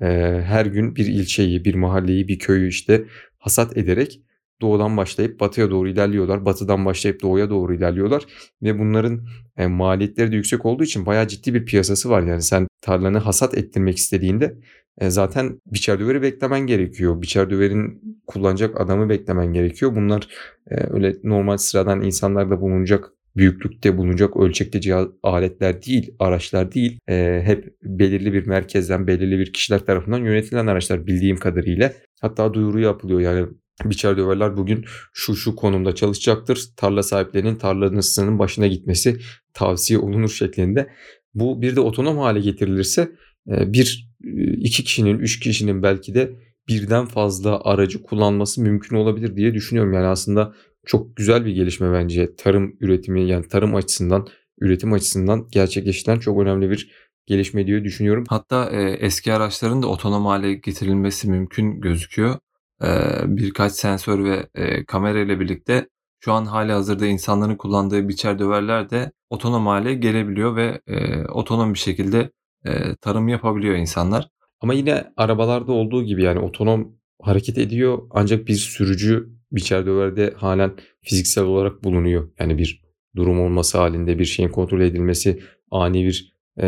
E, 0.00 0.06
her 0.44 0.66
gün 0.66 0.96
bir 0.96 1.06
ilçeyi, 1.06 1.64
bir 1.64 1.74
mahalleyi, 1.74 2.28
bir 2.28 2.38
köyü 2.38 2.68
işte 2.68 3.04
hasat 3.38 3.76
ederek 3.76 4.20
doğudan 4.60 4.96
başlayıp 4.96 5.40
batıya 5.40 5.70
doğru 5.70 5.88
ilerliyorlar. 5.88 6.44
Batıdan 6.44 6.84
başlayıp 6.84 7.22
doğuya 7.22 7.50
doğru 7.50 7.74
ilerliyorlar. 7.74 8.22
Ve 8.62 8.78
bunların 8.78 9.26
e, 9.56 9.66
maliyetleri 9.66 10.32
de 10.32 10.36
yüksek 10.36 10.66
olduğu 10.66 10.84
için 10.84 11.06
bayağı 11.06 11.28
ciddi 11.28 11.54
bir 11.54 11.64
piyasası 11.64 12.10
var. 12.10 12.22
Yani 12.22 12.42
sen 12.42 12.66
tarlanı 12.80 13.18
hasat 13.18 13.58
ettirmek 13.58 13.96
istediğinde 13.96 14.56
e, 15.00 15.10
zaten 15.10 15.60
biçer 15.66 16.00
döveri 16.00 16.22
beklemen 16.22 16.60
gerekiyor. 16.60 17.22
Biçer 17.22 17.50
döverin 17.50 18.02
kullanacak 18.26 18.80
adamı 18.80 19.08
beklemen 19.08 19.52
gerekiyor. 19.52 19.96
Bunlar 19.96 20.28
e, 20.70 20.74
öyle 20.90 21.16
normal 21.24 21.56
sıradan 21.56 22.02
insanlarda 22.02 22.60
bulunacak 22.60 23.10
büyüklükte 23.36 23.96
bulunacak 23.96 24.36
ölçekte 24.36 24.80
cihaz, 24.80 25.08
aletler 25.22 25.82
değil, 25.82 26.14
araçlar 26.18 26.72
değil. 26.72 26.98
E, 27.08 27.42
hep 27.44 27.74
belirli 27.82 28.32
bir 28.32 28.46
merkezden, 28.46 29.06
belirli 29.06 29.38
bir 29.38 29.52
kişiler 29.52 29.78
tarafından 29.78 30.24
yönetilen 30.24 30.66
araçlar 30.66 31.06
bildiğim 31.06 31.36
kadarıyla. 31.36 31.92
Hatta 32.20 32.54
duyuru 32.54 32.80
yapılıyor 32.80 33.20
yani 33.20 33.46
biçer 33.84 34.16
döverler 34.16 34.56
bugün 34.56 34.84
şu 35.12 35.36
şu 35.36 35.56
konumda 35.56 35.94
çalışacaktır. 35.94 36.64
Tarla 36.76 37.02
sahiplerinin 37.02 37.56
tarlasının 37.56 38.38
başına 38.38 38.66
gitmesi 38.66 39.16
tavsiye 39.54 39.98
olunur 39.98 40.30
şeklinde. 40.30 40.90
Bu 41.34 41.62
bir 41.62 41.76
de 41.76 41.80
otonom 41.80 42.18
hale 42.18 42.40
getirilirse 42.40 43.12
bir 43.46 44.10
iki 44.56 44.84
kişinin, 44.84 45.18
üç 45.18 45.40
kişinin 45.40 45.82
belki 45.82 46.14
de 46.14 46.32
birden 46.68 47.06
fazla 47.06 47.60
aracı 47.64 48.02
kullanması 48.02 48.62
mümkün 48.62 48.96
olabilir 48.96 49.36
diye 49.36 49.54
düşünüyorum. 49.54 49.92
Yani 49.92 50.06
aslında 50.06 50.54
çok 50.86 51.16
güzel 51.16 51.44
bir 51.44 51.52
gelişme 51.52 51.92
bence 51.92 52.36
tarım 52.36 52.76
üretimi 52.80 53.28
yani 53.28 53.48
tarım 53.48 53.74
açısından, 53.74 54.28
üretim 54.60 54.92
açısından 54.92 55.48
gerçekleştiren 55.52 56.18
çok 56.18 56.40
önemli 56.40 56.70
bir 56.70 56.90
gelişme 57.26 57.66
diye 57.66 57.84
düşünüyorum. 57.84 58.24
Hatta 58.28 58.70
e, 58.70 58.90
eski 58.90 59.32
araçların 59.32 59.82
da 59.82 59.86
otonom 59.86 60.26
hale 60.26 60.54
getirilmesi 60.54 61.30
mümkün 61.30 61.80
gözüküyor. 61.80 62.38
E, 62.82 62.88
birkaç 63.26 63.72
sensör 63.72 64.24
ve 64.24 64.48
e, 64.54 64.84
kamera 64.84 65.18
ile 65.20 65.40
birlikte 65.40 65.88
şu 66.20 66.32
an 66.32 66.44
hali 66.44 66.72
hazırda 66.72 67.06
insanların 67.06 67.56
kullandığı 67.56 68.08
biçer 68.08 68.38
döverler 68.38 68.90
de 68.90 69.12
otonom 69.30 69.66
hale 69.66 69.94
gelebiliyor 69.94 70.56
ve 70.56 70.80
e, 70.86 71.24
otonom 71.24 71.74
bir 71.74 71.78
şekilde 71.78 72.30
e, 72.66 72.96
tarım 73.00 73.28
yapabiliyor 73.28 73.74
insanlar. 73.74 74.28
Ama 74.60 74.74
yine 74.74 75.12
arabalarda 75.16 75.72
olduğu 75.72 76.02
gibi 76.04 76.22
yani 76.22 76.38
otonom 76.38 76.96
hareket 77.22 77.58
ediyor 77.58 77.98
ancak 78.10 78.48
bir 78.48 78.54
sürücü 78.54 79.28
biçer 79.52 79.86
döverde 79.86 80.34
halen 80.36 80.72
fiziksel 81.02 81.44
olarak 81.44 81.84
bulunuyor. 81.84 82.30
Yani 82.38 82.58
bir 82.58 82.82
durum 83.16 83.40
olması 83.40 83.78
halinde 83.78 84.18
bir 84.18 84.24
şeyin 84.24 84.48
kontrol 84.48 84.80
edilmesi, 84.80 85.42
ani 85.70 86.06
bir 86.06 86.32
e, 86.62 86.66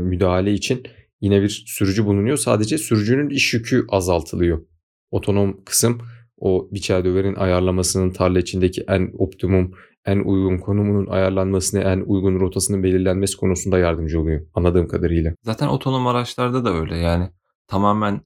müdahale 0.00 0.52
için 0.52 0.82
yine 1.20 1.42
bir 1.42 1.64
sürücü 1.66 2.04
bulunuyor. 2.04 2.36
Sadece 2.36 2.78
sürücünün 2.78 3.30
iş 3.30 3.54
yükü 3.54 3.84
azaltılıyor. 3.88 4.66
Otonom 5.10 5.64
kısım 5.64 6.00
o 6.38 6.68
biçer 6.72 7.04
döverin 7.04 7.34
ayarlamasının 7.34 8.10
tarla 8.10 8.38
içindeki 8.38 8.84
en 8.88 9.10
optimum, 9.18 9.74
en 10.06 10.18
uygun 10.18 10.58
konumunun 10.58 11.06
ayarlanmasına, 11.06 11.80
en 11.80 12.00
uygun 12.00 12.40
rotasının 12.40 12.82
belirlenmesi 12.82 13.36
konusunda 13.36 13.78
yardımcı 13.78 14.20
oluyor 14.20 14.46
anladığım 14.54 14.88
kadarıyla. 14.88 15.34
Zaten 15.42 15.68
otonom 15.68 16.06
araçlarda 16.06 16.64
da 16.64 16.72
öyle 16.74 16.96
yani 16.96 17.28
tamamen 17.66 18.20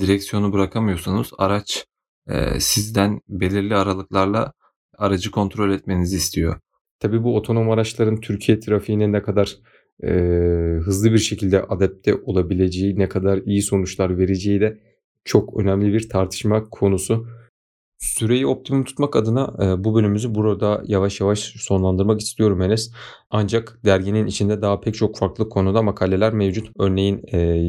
direksiyonu 0.00 0.52
bırakamıyorsanız 0.52 1.30
araç 1.38 1.86
e, 2.28 2.60
sizden 2.60 3.20
belirli 3.28 3.76
aralıklarla 3.76 4.52
aracı 4.98 5.30
kontrol 5.30 5.70
etmenizi 5.70 6.16
istiyor. 6.16 6.60
Tabii 7.00 7.24
bu 7.24 7.36
otonom 7.36 7.70
araçların 7.70 8.20
Türkiye 8.20 8.60
trafiğine 8.60 9.12
ne 9.12 9.22
kadar 9.22 9.56
e, 10.02 10.10
hızlı 10.84 11.12
bir 11.12 11.18
şekilde 11.18 11.62
adapte 11.62 12.14
olabileceği, 12.14 12.98
ne 12.98 13.08
kadar 13.08 13.38
iyi 13.38 13.62
sonuçlar 13.62 14.18
vereceği 14.18 14.60
de 14.60 14.78
çok 15.24 15.60
önemli 15.60 15.92
bir 15.92 16.08
tartışma 16.08 16.64
konusu. 16.70 17.26
Süreyi 17.98 18.46
optimum 18.46 18.84
tutmak 18.84 19.16
adına 19.16 19.54
e, 19.62 19.84
bu 19.84 19.94
bölümümüzü 19.94 20.34
burada 20.34 20.82
yavaş 20.86 21.20
yavaş 21.20 21.38
sonlandırmak 21.38 22.20
istiyorum 22.20 22.62
Enes. 22.62 22.92
Ancak 23.30 23.80
derginin 23.84 24.26
içinde 24.26 24.62
daha 24.62 24.80
pek 24.80 24.94
çok 24.94 25.18
farklı 25.18 25.48
konuda 25.48 25.82
makaleler 25.82 26.32
mevcut. 26.32 26.68
Örneğin 26.78 27.22
e, 27.32 27.64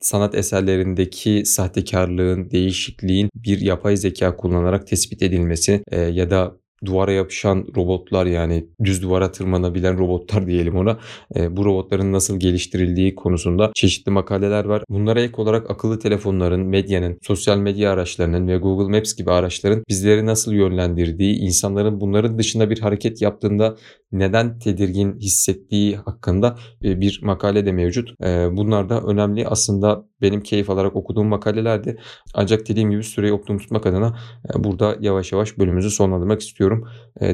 sanat 0.00 0.34
eserlerindeki 0.34 1.42
sahtekarlığın, 1.46 2.50
değişikliğin 2.50 3.30
bir 3.34 3.60
yapay 3.60 3.96
zeka 3.96 4.36
kullanarak 4.36 4.86
tespit 4.86 5.22
edilmesi 5.22 5.82
e, 5.90 6.00
ya 6.00 6.30
da 6.30 6.59
duvara 6.84 7.12
yapışan 7.12 7.66
robotlar 7.76 8.26
yani 8.26 8.66
düz 8.84 9.02
duvara 9.02 9.32
tırmanabilen 9.32 9.98
robotlar 9.98 10.46
diyelim 10.46 10.76
ona. 10.76 10.98
E, 11.36 11.56
bu 11.56 11.64
robotların 11.64 12.12
nasıl 12.12 12.40
geliştirildiği 12.40 13.14
konusunda 13.14 13.70
çeşitli 13.74 14.10
makaleler 14.10 14.64
var. 14.64 14.82
Bunlara 14.88 15.20
ek 15.20 15.42
olarak 15.42 15.70
akıllı 15.70 15.98
telefonların, 15.98 16.60
medyanın, 16.60 17.18
sosyal 17.22 17.58
medya 17.58 17.92
araçlarının 17.92 18.48
ve 18.48 18.56
Google 18.56 18.98
Maps 18.98 19.14
gibi 19.14 19.30
araçların 19.30 19.84
bizleri 19.88 20.26
nasıl 20.26 20.52
yönlendirdiği, 20.52 21.36
insanların 21.36 22.00
bunların 22.00 22.38
dışında 22.38 22.70
bir 22.70 22.78
hareket 22.78 23.22
yaptığında 23.22 23.76
neden 24.12 24.58
tedirgin 24.58 25.18
hissettiği 25.18 25.96
hakkında 25.96 26.56
e, 26.84 27.00
bir 27.00 27.20
makale 27.22 27.66
de 27.66 27.72
mevcut. 27.72 28.10
E, 28.24 28.56
bunlar 28.56 28.88
da 28.88 29.00
önemli. 29.00 29.46
Aslında 29.48 30.09
benim 30.22 30.40
keyif 30.40 30.70
alarak 30.70 30.96
okuduğum 30.96 31.26
makalelerdi. 31.26 31.96
Ancak 32.34 32.68
dediğim 32.68 32.90
gibi 32.90 33.04
süreyi 33.04 33.32
optimum 33.32 33.58
tutmak 33.58 33.86
adına 33.86 34.18
e, 34.54 34.64
burada 34.64 34.96
yavaş 35.00 35.32
yavaş 35.32 35.58
bölümümüzü 35.58 35.90
sonlandırmak 35.90 36.40
istiyorum. 36.40 36.88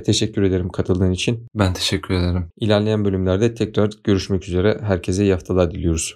Teşekkür 0.05 0.43
ederim 0.43 0.69
katıldığın 0.69 1.11
için. 1.11 1.47
Ben 1.55 1.73
teşekkür 1.73 2.15
ederim. 2.15 2.49
İlerleyen 2.61 3.05
bölümlerde 3.05 3.55
tekrar 3.55 3.91
görüşmek 4.05 4.49
üzere. 4.49 4.79
Herkese 4.83 5.23
iyi 5.23 5.33
haftalar 5.33 5.71
diliyoruz. 5.71 6.15